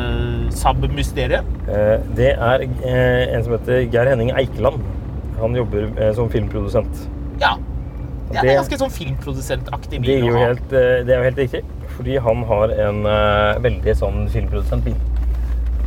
[0.58, 1.48] Saab-mysteriet?
[1.68, 4.82] Eh, Det er eh, en som heter Geir Henning Eikeland.
[5.40, 7.06] Han jobber som filmprodusent.
[7.42, 7.56] Ja.
[8.34, 11.42] Det er ganske sånn filmprodusentaktig Det bil er jo helt, eh, det er jo helt
[11.44, 11.64] riktig,
[11.98, 13.02] fordi han har en
[13.62, 14.96] veldig sånn filmprodusentbil.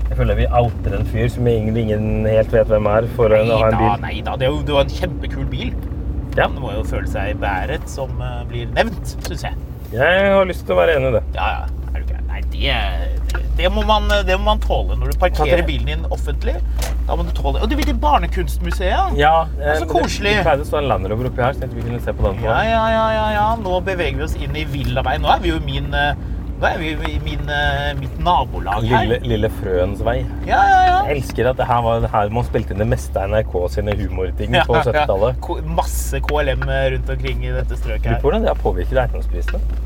[0.07, 3.41] Jeg føler vi outer en fyr som egentlig ingen helt vet hvem er, for å
[3.43, 5.73] ha en Neida, nei da, Det er jo det var en kjempekul bil.
[6.37, 6.47] Ja.
[6.47, 8.13] Han må jo føle seg bæret som
[8.51, 9.59] blir nevnt, syns jeg.
[9.97, 11.25] Jeg har lyst til å være enig i det.
[11.35, 11.76] Ja, ja.
[12.61, 12.77] Det,
[13.59, 16.57] det, må man, det må man tåle når du parkerer bilen din offentlig.
[17.07, 19.19] Da må du tåle Og du vil til Barnekunstmuseet?
[19.21, 20.37] Ja, er så eh, koselig.
[20.39, 22.41] Det pleide å stå en Land Rover oppi her, så vi kunne se på den.
[22.47, 23.45] Ja, ja, ja, ja, ja.
[23.63, 25.23] Nå beveger vi oss inn i villaveien.
[25.23, 26.19] Nå er vi jo min, eh,
[26.57, 29.07] nå er vi i min, eh, mitt nabolag her.
[29.07, 30.19] Lille, Lille Frøens vei.
[30.49, 31.01] Ja, ja, ja.
[31.07, 33.59] Jeg elsker at det her var det her man spilte inn det meste av NRK
[33.77, 35.39] sine humorting på 70-tallet.
[35.39, 38.23] Ja, Masse KLM rundt omkring i dette strøket Lurer her.
[38.25, 39.86] på hvordan det har påvirket eiendomsprisene.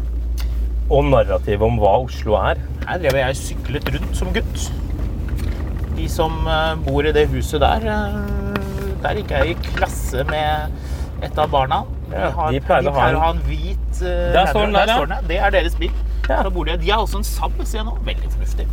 [0.90, 2.58] Og narrativet om hva Oslo er.
[2.88, 4.64] Her drev jeg syklet rundt som gutt.
[5.96, 10.72] De som eh, bor i det huset der, eh, der gikk jeg i klasse med
[11.22, 11.82] et av barna.
[12.10, 14.86] De, har, de pleier å ha en- ha en hvit uh, Der står den der,
[14.90, 15.20] der, ja.
[15.28, 15.92] Det er deres bil.
[16.28, 16.42] Ja.
[16.42, 17.94] De, de har også en Saab, ser jeg nå.
[18.06, 18.66] Veldig fornuftig.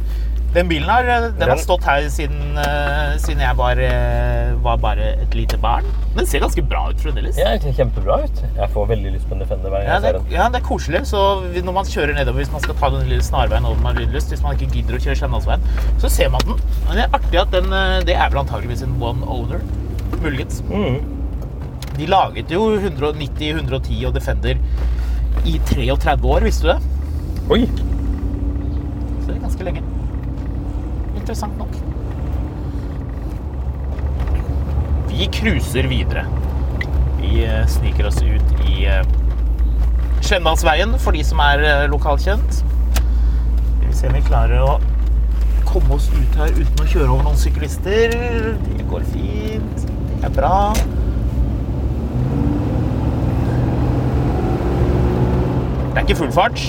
[0.56, 4.78] Den bilen her, eh, den, har stått her siden, uh, siden jeg var, uh, var
[4.82, 5.86] bare et lite barn.
[6.16, 7.38] Den ser ganske bra ut fremdeles.
[7.38, 8.40] Ja, den ser kjempebra ut.
[8.56, 10.32] Jeg får veldig lyst på en Defender hver gang Ja jeg ser er, den.
[10.34, 11.04] ja, det er koselig.
[11.12, 11.24] Så
[11.68, 14.46] når man kjører nedover, hvis man skal ta den lille snarveien over med lyst, hvis
[14.46, 15.68] man ikke gidder å kjøre Skjennasveien,
[16.02, 16.64] så ser man den.
[16.88, 17.78] Men det er artig at den
[18.08, 19.62] Det er vel antageligvis en one owner.
[20.24, 20.64] Muligens.
[20.72, 21.04] Mm.
[21.98, 24.58] De laget jo 190, 110 og Defender
[25.46, 26.80] i 33 år, visste du det?
[27.54, 27.62] Oi!
[27.68, 29.97] Så det er ganske lenge.
[31.28, 31.74] Interessant nok.
[35.10, 36.22] Vi cruiser videre.
[37.20, 38.86] Vi eh, sniker oss ut i
[40.24, 42.62] Skjendalsveien for de som er eh, lokalkjent.
[43.82, 44.78] Vi se om vi klarer å
[45.68, 48.16] komme oss ut her uten å kjøre over noen syklister.
[48.70, 49.84] Det går fint.
[50.14, 50.54] Det er bra.
[55.92, 56.64] Det er ikke full fart,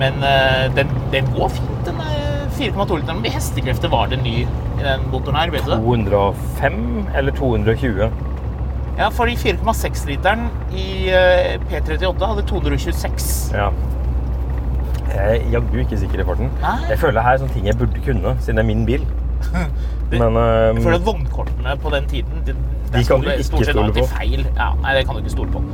[0.00, 1.78] men eh, den, den går fint.
[1.84, 2.11] Den er
[2.58, 3.12] 4,2 liter.
[3.12, 5.50] Hvor mye hestekrefter var det ny i den motoren her?
[5.54, 5.80] vet du det?
[5.82, 8.12] 205 eller 220?
[8.98, 10.46] Ja, for de 4,6 literen
[10.76, 13.52] i eh, P38 hadde 226.
[13.56, 13.70] Ja.
[15.12, 16.52] Jeg er jaggu ikke sikker i farten.
[16.62, 16.76] Nei.
[16.90, 19.04] Jeg føler her er sånne ting jeg burde kunne, siden det er min bil.
[20.10, 22.54] du, Men ehm, Jeg føler at vognkortene på den tiden det,
[22.92, 24.06] det De kan du ikke stort sett stole på.
[24.12, 24.46] Feil.
[24.56, 25.64] Ja, nei, det kan du ikke stole på.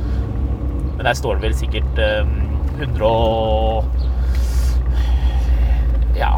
[0.97, 2.33] Men der står det vel sikkert um,
[2.79, 3.85] 100 og
[6.19, 6.33] Ja.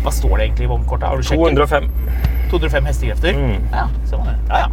[0.00, 1.08] Hva står det egentlig i vognkortet?
[1.08, 1.58] Har du sjekket?
[1.60, 1.90] 205.
[2.50, 3.36] 205 hestekrefter?
[3.36, 3.66] Mm.
[3.72, 3.84] Ja.
[4.48, 4.68] Ja, ja.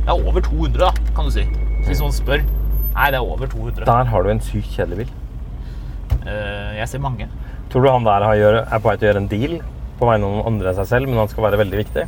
[0.00, 1.44] Det er over 200, da, kan du si.
[1.86, 2.46] Hvis noen spør.
[2.94, 3.84] Nei, det er over 200.
[3.86, 5.12] Der har du en sykt kjedelig bil.
[6.24, 7.28] Uh, jeg ser mange.
[7.70, 9.60] Tror du han der har gjøre, er på vei til å gjøre en deal
[10.00, 12.06] på vegne av noen andre enn seg selv, men han skal være veldig viktig?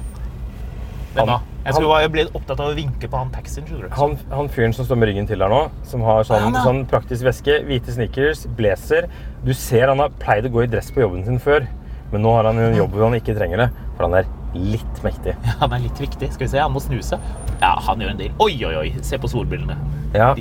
[1.12, 1.36] Hvem da?
[1.62, 3.68] Jeg, skulle, jeg ble opptatt av å vinke på han taxien.
[3.94, 6.64] Han, han fyren som står med ryggen til her nå, som har sånn, ja.
[6.64, 9.06] sånn praktisk veske, hvite sneakers, blazer
[9.44, 11.68] Du ser han har pleid å gå i dress på jobben sin før,
[12.12, 14.98] men nå har han en jobb hvor han ikke trenger det, for han er litt
[15.04, 15.32] mektig.
[15.46, 16.28] Ja, Han er litt viktig.
[16.34, 17.20] Skal vi se, han må snu seg.
[17.62, 18.34] Ja, han gjør en deal.
[18.44, 18.90] Oi, oi, oi.
[19.06, 19.76] Se på solbrillene.
[20.12, 20.34] Ja.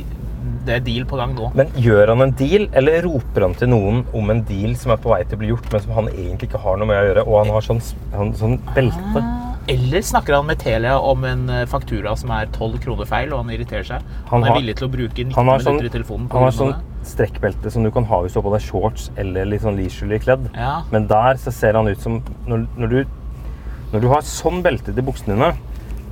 [0.61, 1.47] Det er deal på gang nå.
[1.57, 4.99] Men gjør han en deal, eller roper han til noen om en deal som er
[5.01, 7.07] på vei til å bli gjort, men som han egentlig ikke har noe med å
[7.07, 7.82] gjøre, og han har sånn,
[8.13, 9.24] han, sånn belte?
[9.72, 13.43] Eller snakker han med Telia om en eh, faktura som er 12 kroner feil, og
[13.45, 14.05] han irriterer seg?
[14.30, 16.47] Han, Han er har- villig til å bruke 19 minutter sånn, i telefonen på han
[16.49, 16.90] har grunn sånn av det?
[17.08, 20.20] Strekkbelte som du kan ha hvis du har på deg shorts eller litt sånn leisurely
[20.22, 20.47] kledd.
[20.56, 20.82] Ja.
[20.93, 23.52] Men der så ser han ut som når, når, du,
[23.93, 25.52] når du har sånn belte til buksene dine,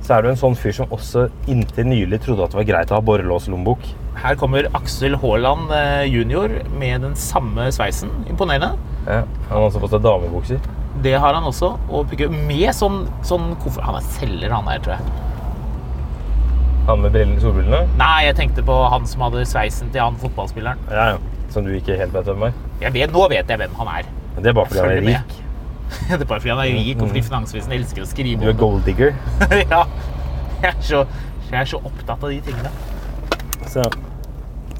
[0.00, 2.92] så er du en sånn fyr som også inntil nylig trodde at det var greit
[2.92, 3.84] å ha borrelåslommebok.
[4.20, 6.56] Her kommer Aksel Haaland eh, jr.
[6.80, 8.10] med den samme sveisen.
[8.28, 8.74] Imponerende.
[9.06, 10.70] Ja, han har også fått seg damebukser.
[11.04, 11.74] Det har han også.
[11.94, 13.86] Og med sånn, sånn koffert.
[13.86, 15.29] Han er selger, han her, tror jeg.
[16.88, 17.82] Han med brillene, solbrillene.
[18.00, 20.80] Nei, jeg tenkte på han som hadde sveisen til han fotballspilleren.
[20.90, 21.44] Ja, ja.
[21.52, 22.56] Som du ikke helt vet hvem er.
[22.80, 24.10] Jeg vet, nå vet jeg hvem han er.
[24.36, 25.36] Men det er bare fordi han er rik.
[25.90, 28.52] Det er bare fordi han er rik, og fordi finansvisen elsker å skrive Du er
[28.54, 29.10] om gold digger.
[29.40, 29.64] det.
[29.74, 29.80] ja.
[30.62, 31.00] Jeg er, så,
[31.50, 32.70] jeg er så opptatt av de tingene.
[33.66, 33.82] Så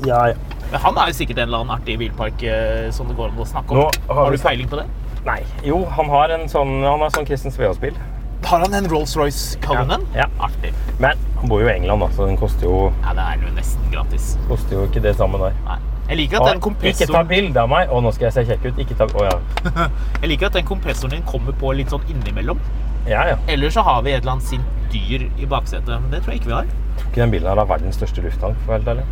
[0.07, 0.37] ja, ja.
[0.71, 3.43] Men han er jo sikkert en eller annen artig bilpark eh, som det går an
[3.43, 3.99] å snakke om.
[4.07, 4.87] Har har du peiling på det?
[5.27, 5.41] Nei.
[5.67, 7.97] Jo, han har en sånn Han har sånn Christian Sveaas-bil.
[8.45, 10.07] Har han en Rolls-Royce Cullinan?
[10.15, 10.27] Ja.
[10.39, 10.73] Artig.
[10.99, 13.55] Men han bor jo i England, da, så den koster jo, Ja, det er jo
[13.55, 14.35] nesten gratis.
[14.49, 15.57] koster jo ikke det samme der.
[15.69, 15.79] Nei.
[16.11, 17.07] Jeg liker at den kompressoren...
[17.07, 17.91] ikke ta bilde av meg!
[17.93, 18.81] Å, nå skal jeg se kjekk ut.
[18.83, 19.37] Ikke ta Å ja.
[20.23, 22.59] jeg liker at den kompressoren din kommer på litt sånn innimellom.
[23.07, 23.37] Ja, ja.
[23.49, 25.93] Eller så har vi et eller annet sint dyr i baksetet.
[25.95, 26.73] Men det tror jeg ikke vi har.
[26.73, 29.07] Jeg tror ikke den bilen her har verdens største lufttank, for helt ærlig.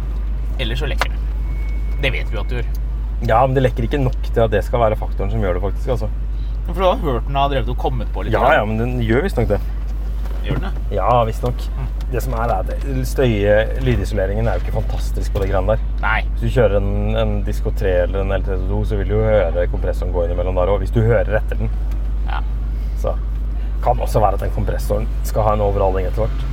[0.59, 1.23] Eller så lekker den.
[2.03, 2.73] Det vet vi jo at du gjør.
[3.31, 5.63] Ja, men det lekker ikke nok til at det skal være faktoren som gjør det,
[5.69, 5.95] faktisk.
[5.95, 6.11] altså.
[6.69, 8.35] For du har hørt den har drevet og kommet på litt?
[8.37, 9.59] Ja, ja, men den gjør visstnok det.
[10.45, 10.97] Gjør den det?
[10.99, 11.65] Ja, visstnok.
[12.13, 13.55] Det som er, er at støye,
[13.85, 15.83] lydisoleringen er jo ikke fantastisk på det greiene der.
[16.05, 16.21] Nei.
[16.31, 19.67] Hvis du kjører en, en Disco 3 eller en LT2, så vil du jo høre
[19.73, 20.81] kompressoren gå innimellom der òg.
[20.85, 21.73] Hvis du hører etter den.
[22.29, 22.41] Ja.
[23.03, 23.13] Så
[23.85, 26.47] kan også være at den kompressoren skal ha en overhaling etter hvert.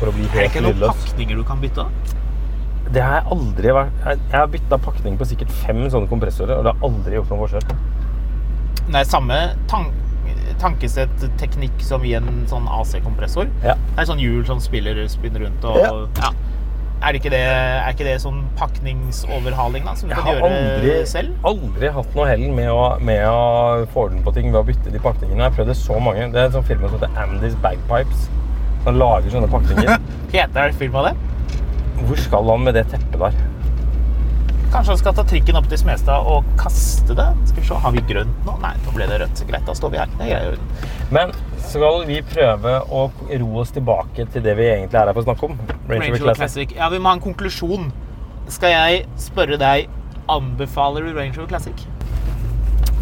[0.00, 1.02] For å bli Er det helt ikke noen lydløs.
[1.08, 1.86] pakninger du kan bytte?
[2.90, 6.64] Det har jeg aldri vært jeg har bytta pakning på sikkert fem sånne kompressorer, og
[6.66, 7.66] det har aldri gjort noen forskjell.
[8.90, 9.90] Det er samme tan
[10.60, 13.48] tankesett-teknikk som i en sånn AC-kompressor.
[13.64, 13.74] Ja.
[13.94, 15.92] Det er sånn hjul som spiller, spinner rundt og Ja.
[16.20, 16.32] ja.
[17.00, 20.50] Er, ikke det, er ikke det sånn pakningsoverhaling da, som du Jeg kan har gjøre
[20.50, 21.46] aldri, selv?
[21.48, 24.92] aldri hatt noe hell med å, med å få orden på ting ved å bytte
[24.92, 25.38] de pakningene.
[25.40, 26.26] Jeg har prøvd det så mange.
[26.34, 28.26] Det er en sånn firma som heter Andys Bagpipes.
[28.84, 29.96] Som lager sånne pakninger.
[30.34, 31.64] Heter firmaet det?
[32.04, 33.40] Hvor skal han med det teppet der?
[34.70, 37.26] Kanskje han skal ta trikken opp til Smestad og kaste det?
[37.50, 38.52] Skal vi se, Har vi grønt nå?
[38.62, 39.40] Nei, nå ble det rødt.
[39.48, 40.10] Greit, da står vi her.
[40.20, 40.90] Det er greit.
[41.10, 41.32] Men
[41.66, 43.00] skal vi prøve å
[43.42, 45.56] ro oss tilbake til det vi egentlig er her for å snakke om?
[45.90, 46.36] Range Rover.
[46.38, 46.74] Classic.
[46.78, 47.88] Ja, Vi må ha en konklusjon.
[48.50, 49.90] Skal jeg spørre deg
[50.30, 51.82] Anbefaler du Range Rover Classic?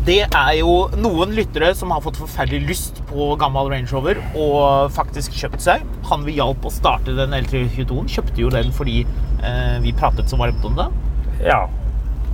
[0.08, 4.88] Det er jo noen lyttere som har fått forferdelig lyst på gammel Range Rover og
[4.96, 5.84] faktisk kjøpt seg.
[6.08, 10.40] Han vi hjalp å starte den L322-en, kjøpte jo den fordi eh, vi pratet så
[10.40, 10.88] varmt om det.
[11.44, 11.66] Ja.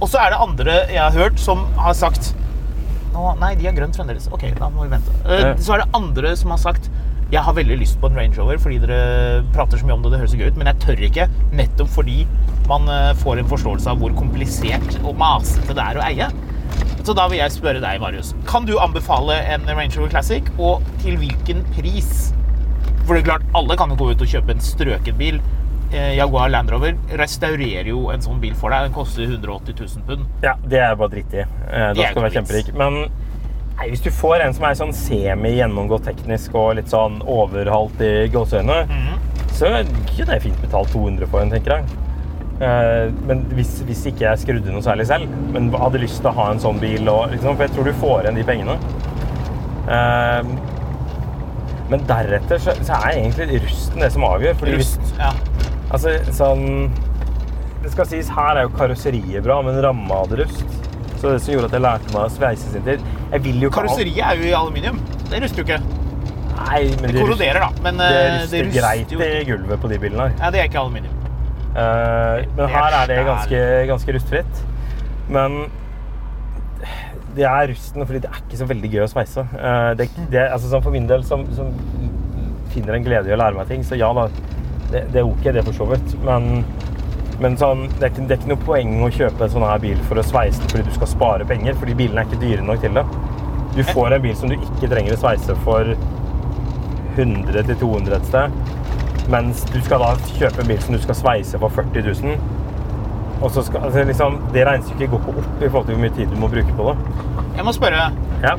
[0.00, 2.32] Og så er det andre jeg har hørt som har sagt
[3.14, 4.24] Nei, de har grønt fremdeles.
[4.34, 5.12] Ok, da må vi vente.
[5.22, 5.50] Eh, Ja.
[5.62, 6.88] Så er det andre som har sagt
[7.30, 10.10] jeg har veldig lyst på en Range Rover fordi dere prater så mye om det,
[10.12, 12.26] det høres så gøy ut, men jeg tør ikke, nettopp fordi
[12.68, 16.28] man eh, får en forståelse av hvor komplisert og masete det er å eie.
[17.04, 18.34] Så da vil jeg spørre deg, Marius.
[18.48, 22.32] Kan du anbefale en Range Rover Classic, og til hvilken pris?
[23.04, 25.40] For det er klart, alle kan jo gå ut og kjøpe en strøket bil.
[25.94, 28.88] Eh, Jaguar Land Rover restaurerer jo en sånn bil for deg.
[28.88, 30.24] Den koster 180 000 pund.
[30.42, 31.44] ja, det er bare dritt i.
[31.44, 32.72] Eh, Det Da er skal du være kjemperik.
[32.74, 32.98] Men
[33.78, 38.26] nei, hvis du får en som er sånn semi-gjennomgått teknisk og litt sånn overhalt i
[38.34, 39.18] gåseøynene, mm -hmm.
[39.52, 39.70] så
[40.16, 41.84] kunne jeg fint betalt 200 for en, tenker jeg.
[42.60, 46.34] Eh, Men hvis, hvis ikke jeg skrudde noe særlig selv, men hadde lyst til å
[46.34, 48.78] ha en sånn bil, og, liksom, for jeg tror du får igjen de pengene.
[51.90, 54.54] Men deretter så, så er egentlig rusten det som avgjør.
[54.54, 55.32] Fordi hvis, Ja.
[55.94, 56.88] Altså, sånn
[57.84, 60.78] Det skal sies, her er jo karosseriet bra, men ramma hadde rust.
[61.20, 63.70] Så det som gjorde at jeg lærte meg å sveise sin tid Jeg vil jo
[63.70, 64.98] ikke Karosseriet er jo i aluminium.
[65.30, 65.78] Det ruster jo ikke.
[66.54, 67.84] Nei, men Det korroderer, da.
[67.84, 70.36] Men det eh, ruster, det greit jo i gulvet på de bilene her.
[70.38, 71.22] Ja, det er ikke aluminium.
[71.74, 74.60] Uh, men er her er det ganske, ganske rustfritt.
[75.34, 75.64] Men
[77.34, 79.46] det er rusten fordi det er ikke så veldig gøy å sveise.
[79.56, 81.72] Uh, det, det, altså, sånn for min del, som, som
[82.74, 84.28] finner en glede i å lære meg ting, så ja da,
[84.94, 86.16] det, det er ok, det for så vidt.
[86.24, 86.64] Men,
[87.42, 89.82] men sånn, det, er ikke, det er ikke noe poeng å kjøpe en sånn her
[89.82, 92.66] bil for å sveise den fordi du skal spare penger, fordi bilene er ikke dyre
[92.66, 93.06] nok til det.
[93.74, 95.94] Du får en bil som du ikke trenger å sveise for
[97.16, 98.60] 100 til 200 et sted.
[99.32, 102.38] Mens du skal da kjøpe en bil som du skal sveise for 40 000.
[103.42, 106.14] Og så skal, altså liksom, det regnestykket går ikke opp i forhold til hvor mye
[106.16, 106.94] tid du må bruke på det.
[107.56, 108.06] Jeg må spørre.
[108.44, 108.54] Ja.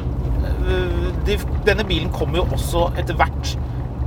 [0.68, 1.32] øh,
[1.66, 3.56] denne bilen kommer jo også etter hvert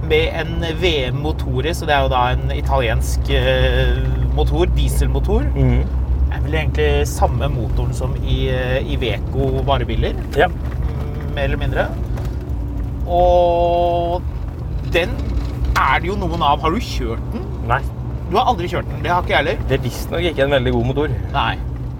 [0.08, 4.02] med en VM motor i, så det er jo da en italiensk øh,
[4.36, 5.46] motor, dieselmotor.
[5.54, 5.84] Mm.
[6.28, 10.48] Det er vel egentlig samme motoren som i, i Iveco varebiler, ja.
[11.34, 11.86] mer eller mindre.
[13.08, 14.22] Og
[14.92, 15.14] den
[15.78, 16.60] er det jo noen av.
[16.60, 17.46] Har du kjørt den?
[17.68, 17.80] Nei.
[18.28, 19.00] Du har aldri kjørt den.
[19.04, 19.64] Det har ikke jeg heller.
[19.70, 21.16] Det er visstnok ikke en veldig god motor.
[21.32, 21.54] Nei.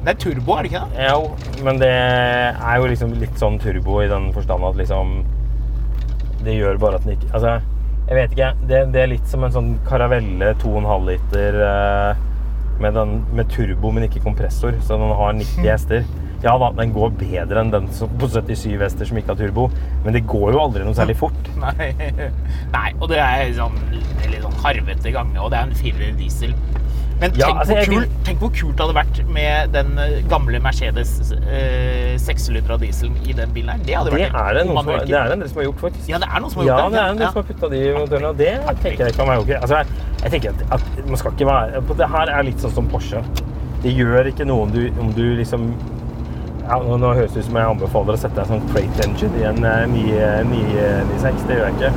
[0.05, 1.07] Det er turbo, er det ikke det?
[1.09, 5.11] Jo, men det er jo liksom litt sånn turbo i den forstand at liksom
[6.47, 7.57] Det gjør bare at den ikke Altså,
[8.09, 8.53] jeg vet ikke.
[8.69, 12.23] Det, det er litt som en sånn karavelle 2,5 liter eh,
[12.81, 14.79] med, den, med turbo, men ikke kompressor.
[14.81, 16.09] Så den har 90 hester.
[16.45, 19.65] Ja da, den går bedre enn den på 77 hester som ikke har turbo,
[20.05, 21.51] men det går jo aldri noe særlig fort.
[21.65, 21.91] Nei.
[22.73, 26.55] Nei, og det er sånn litt sånn harvete gange, og det er en firer diesel.
[27.21, 29.89] Men Ja, tenk, altså, hvor kul, vil- tenk hvor kult det hadde vært med den
[29.99, 33.81] eh, gamle Mercedes eh, sekslydra dieselen i den bilen her.
[33.89, 35.09] Det hadde Det vært er det, noen som, manuelt.
[35.11, 36.07] det er det en del som har gjort, faktisk.
[36.13, 37.31] Ja, det er noen som har gjort Ja, Ja, det er en del Ja.
[37.33, 38.53] som har putta de motorene, og det
[38.85, 39.51] tenker jeg kan være ok.
[39.59, 39.87] Altså, jeg,
[40.23, 42.87] jeg tenker at, at man skal ikke være på Det her er litt sånn som
[42.93, 43.23] Porsche.
[43.83, 45.73] Det gjør ikke noe om du, om du liksom
[46.69, 49.45] ja, nå, høres det ut som jeg anbefaler å sette deg sånn crate engine i
[49.49, 50.03] en eh, 9,
[50.53, 51.47] 996.
[51.49, 51.93] Det gjør jeg ikke.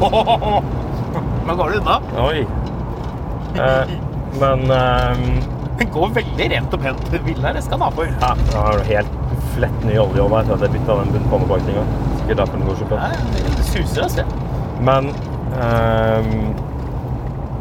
[1.46, 1.96] Men går det unna?
[2.24, 2.46] Oi.
[3.54, 3.92] Eh,
[4.40, 5.28] men ehm,
[5.78, 7.24] Den går veldig rent og pent, den.
[7.26, 8.10] Det skal den ha for.
[8.10, 11.86] ja, jeg har helt flett ny olje over etter at jeg bytta den bunnpannebakninga.
[12.20, 13.40] Sikkert derfor den går så Nei.
[13.56, 14.36] Det suser av sted.
[14.86, 15.10] Men
[15.54, 16.30] um,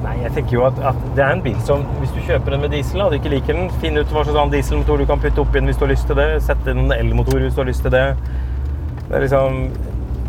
[0.03, 2.63] Nei, jeg tenker jo at, at det er en bil som Hvis du kjøper den
[2.65, 5.21] med diesel og du ikke liker den, finn ut hva slags annen dieselmotor du kan
[5.23, 6.29] putte oppi den hvis du har lyst til det.
[6.45, 8.05] Sett inn en elmotor hvis du har lyst til det.
[9.07, 9.65] Det er liksom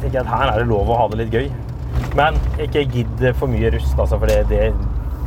[0.04, 1.46] jeg tenker at Her er det lov å ha det litt gøy.
[2.18, 4.74] Men ikke gidd for mye rust, altså, for det, det,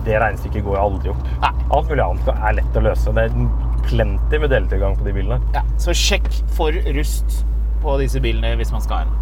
[0.05, 1.23] det regnestykket går aldri opp.
[1.41, 1.51] Nei.
[1.75, 3.13] Alt mulig annet er lett å løse.
[3.13, 5.39] Det er plenty med deltilgang på de bilene.
[5.55, 6.27] Ja, så sjekk
[6.57, 7.41] for rust
[7.83, 9.15] på disse bilene hvis man skal ha en,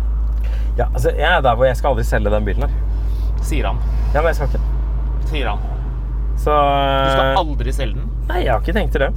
[0.78, 3.44] Ja, altså, jeg er der hvor jeg skal aldri selge den bilen her.
[3.46, 3.78] sier han.
[4.14, 4.62] Ja, men jeg skal ikke.
[5.30, 5.60] Sier han.
[6.38, 7.38] Så Du skal Eh.
[7.40, 8.10] aldri selge den.
[8.28, 9.14] Nei, jeg har ikke tenkt til det.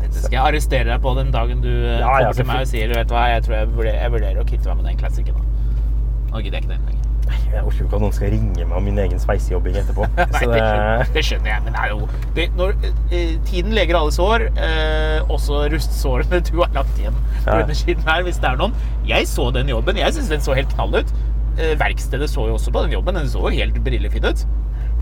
[0.00, 2.66] Dette skal jeg arrestere deg på den dagen du eh, Ja, kommer til meg og
[2.70, 4.98] sier du vet hva, jeg tror jeg vurderer, jeg vurderer å kvitte meg med den
[5.00, 5.34] classicen.
[5.34, 5.42] da.
[6.32, 6.95] Nå gidder jeg ikke den lenger.
[7.26, 10.06] Jeg orker jo ikke at noen skal ringe meg om min egen sveisejobbing etterpå.
[10.16, 12.74] Nei, Så det, skjønner, det skjønner jeg, men det er jo det, når,
[13.10, 17.62] eh, Tiden leger alle sår, eh, også rustsårene du har lagt igjen på Ja.
[17.62, 18.74] undersiden her, hvis det er noen.
[19.06, 19.96] Jeg så den jobben.
[20.02, 21.12] Jeg syns den så helt knall ut.
[21.58, 23.14] Eh, verkstedet så jo også på den jobben.
[23.16, 24.42] Den så jo helt brillefin ut.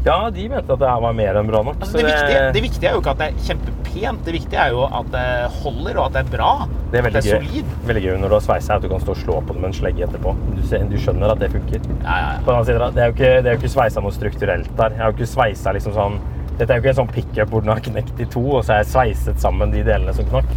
[0.05, 1.79] Ja, de mente at det her var mer enn bra nok.
[1.81, 4.61] Altså, så det, viktige, det viktige er jo ikke at det er kjempepent, det viktige
[4.67, 5.25] er jo at det
[5.63, 6.51] holder, og at det er bra.
[6.93, 7.73] det er veldig det er gøy, solid.
[7.89, 9.71] veldig gøy når du har sveisa at du kan stå og slå på det med
[9.71, 10.37] en slegge etterpå.
[10.59, 11.81] Du, ser, du skjønner at det funker.
[12.05, 13.75] Ja, ja, På den annen side, da, det er jo ikke, det er jo ikke
[13.79, 14.97] sveisa noe strukturelt der.
[14.99, 16.23] Jeg har jo ikke sveisa liksom sånn
[16.55, 18.77] dette er jo ikke en sånn pickup hvor den har knekt i to, og så
[18.77, 20.53] er jeg sveiset sammen de delene som knakk.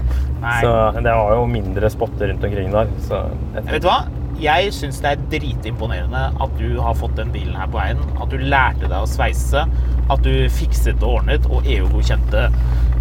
[0.60, 2.90] Så det var jo mindre spotter rundt omkring der.
[3.08, 3.22] Så
[3.56, 4.02] jeg Vet du hva?
[4.38, 8.02] Jeg syns det er dritimponerende at du har fått den bilen her på veien.
[8.22, 9.64] At du lærte deg å sveise.
[10.08, 12.48] At du fikset og ordnet og EU-godkjente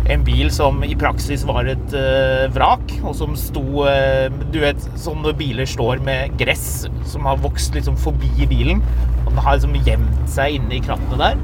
[0.08, 4.80] en bil som i praksis var et uh, vrak, og som sto uh, Du vet,
[5.00, 8.80] sånn når biler står med gress som har vokst liksom forbi bilen,
[9.26, 11.42] og den har liksom gjemt seg inne i krattene der.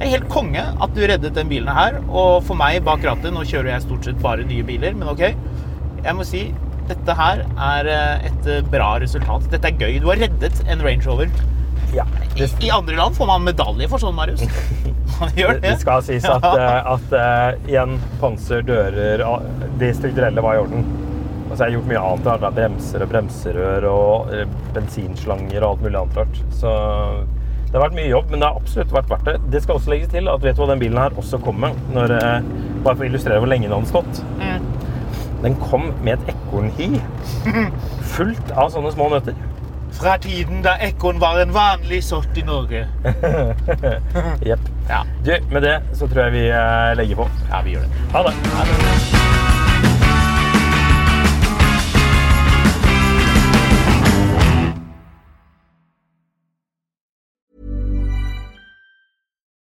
[0.00, 1.98] Det er helt konge at du reddet den bilen her.
[2.08, 5.26] Og for meg bak rattet Nå kjører jeg stort sett bare nye biler, men OK.
[6.00, 6.46] Jeg må si
[6.90, 9.46] dette her er eh, et eh, bra resultat.
[9.52, 9.98] Dette er gøy.
[10.02, 11.32] Du har reddet en Range Rover.
[11.94, 12.04] Ja,
[12.38, 14.44] I, I andre land får man medalje for sånn, Marius.
[15.36, 15.72] Gjør Det, det.
[15.72, 19.24] det skal sies at, eh, at eh, igjen, panser, dører
[19.80, 20.86] De strukturelle var i orden.
[21.50, 22.28] Altså, jeg har gjort mye annet.
[22.30, 22.50] rart, da.
[22.60, 24.30] Bremser og bremserør og
[24.76, 26.40] bensinslanger og alt mulig annet rart.
[26.54, 26.74] Så
[27.70, 29.34] det har vært mye jobb, men det har absolutt vært verdt det.
[29.54, 31.74] Det skal også legges til at vet du hva den bilen her også kom med?
[31.94, 32.14] Når,
[32.86, 34.22] bare for å illustrere hvor lenge den hadde stått.
[35.42, 36.90] Den kom med et ekornhi
[38.14, 39.38] fullt av sånne små nøtter.
[40.00, 42.84] Fra tiden da ekorn var en vanlig sort i Norge.
[44.48, 44.68] Jepp.
[44.90, 47.30] Ja, Du, med det så tror jeg vi eh, legger på.
[47.50, 48.06] ja vi gjør det.
[48.14, 49.19] Ha det.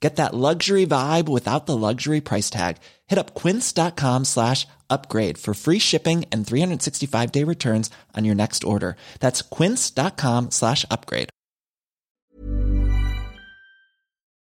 [0.00, 2.78] Get that luxury vibe without the luxury price tag.
[3.06, 8.64] Hit up quince.com slash upgrade for free shipping and 365 day returns on your next
[8.64, 8.96] order.
[9.20, 11.28] That's quince.com slash upgrade.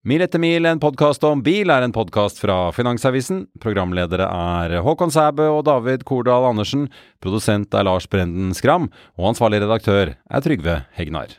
[0.05, 3.45] Mil etter mil, en podkast om bil, er en podkast fra Finansavisen.
[3.63, 6.89] Programledere er Håkon Sæbø og David Kordal Andersen.
[7.23, 8.91] Produsent er Lars Brenden Skram.
[9.15, 11.39] Og ansvarlig redaktør er Trygve Hegnar.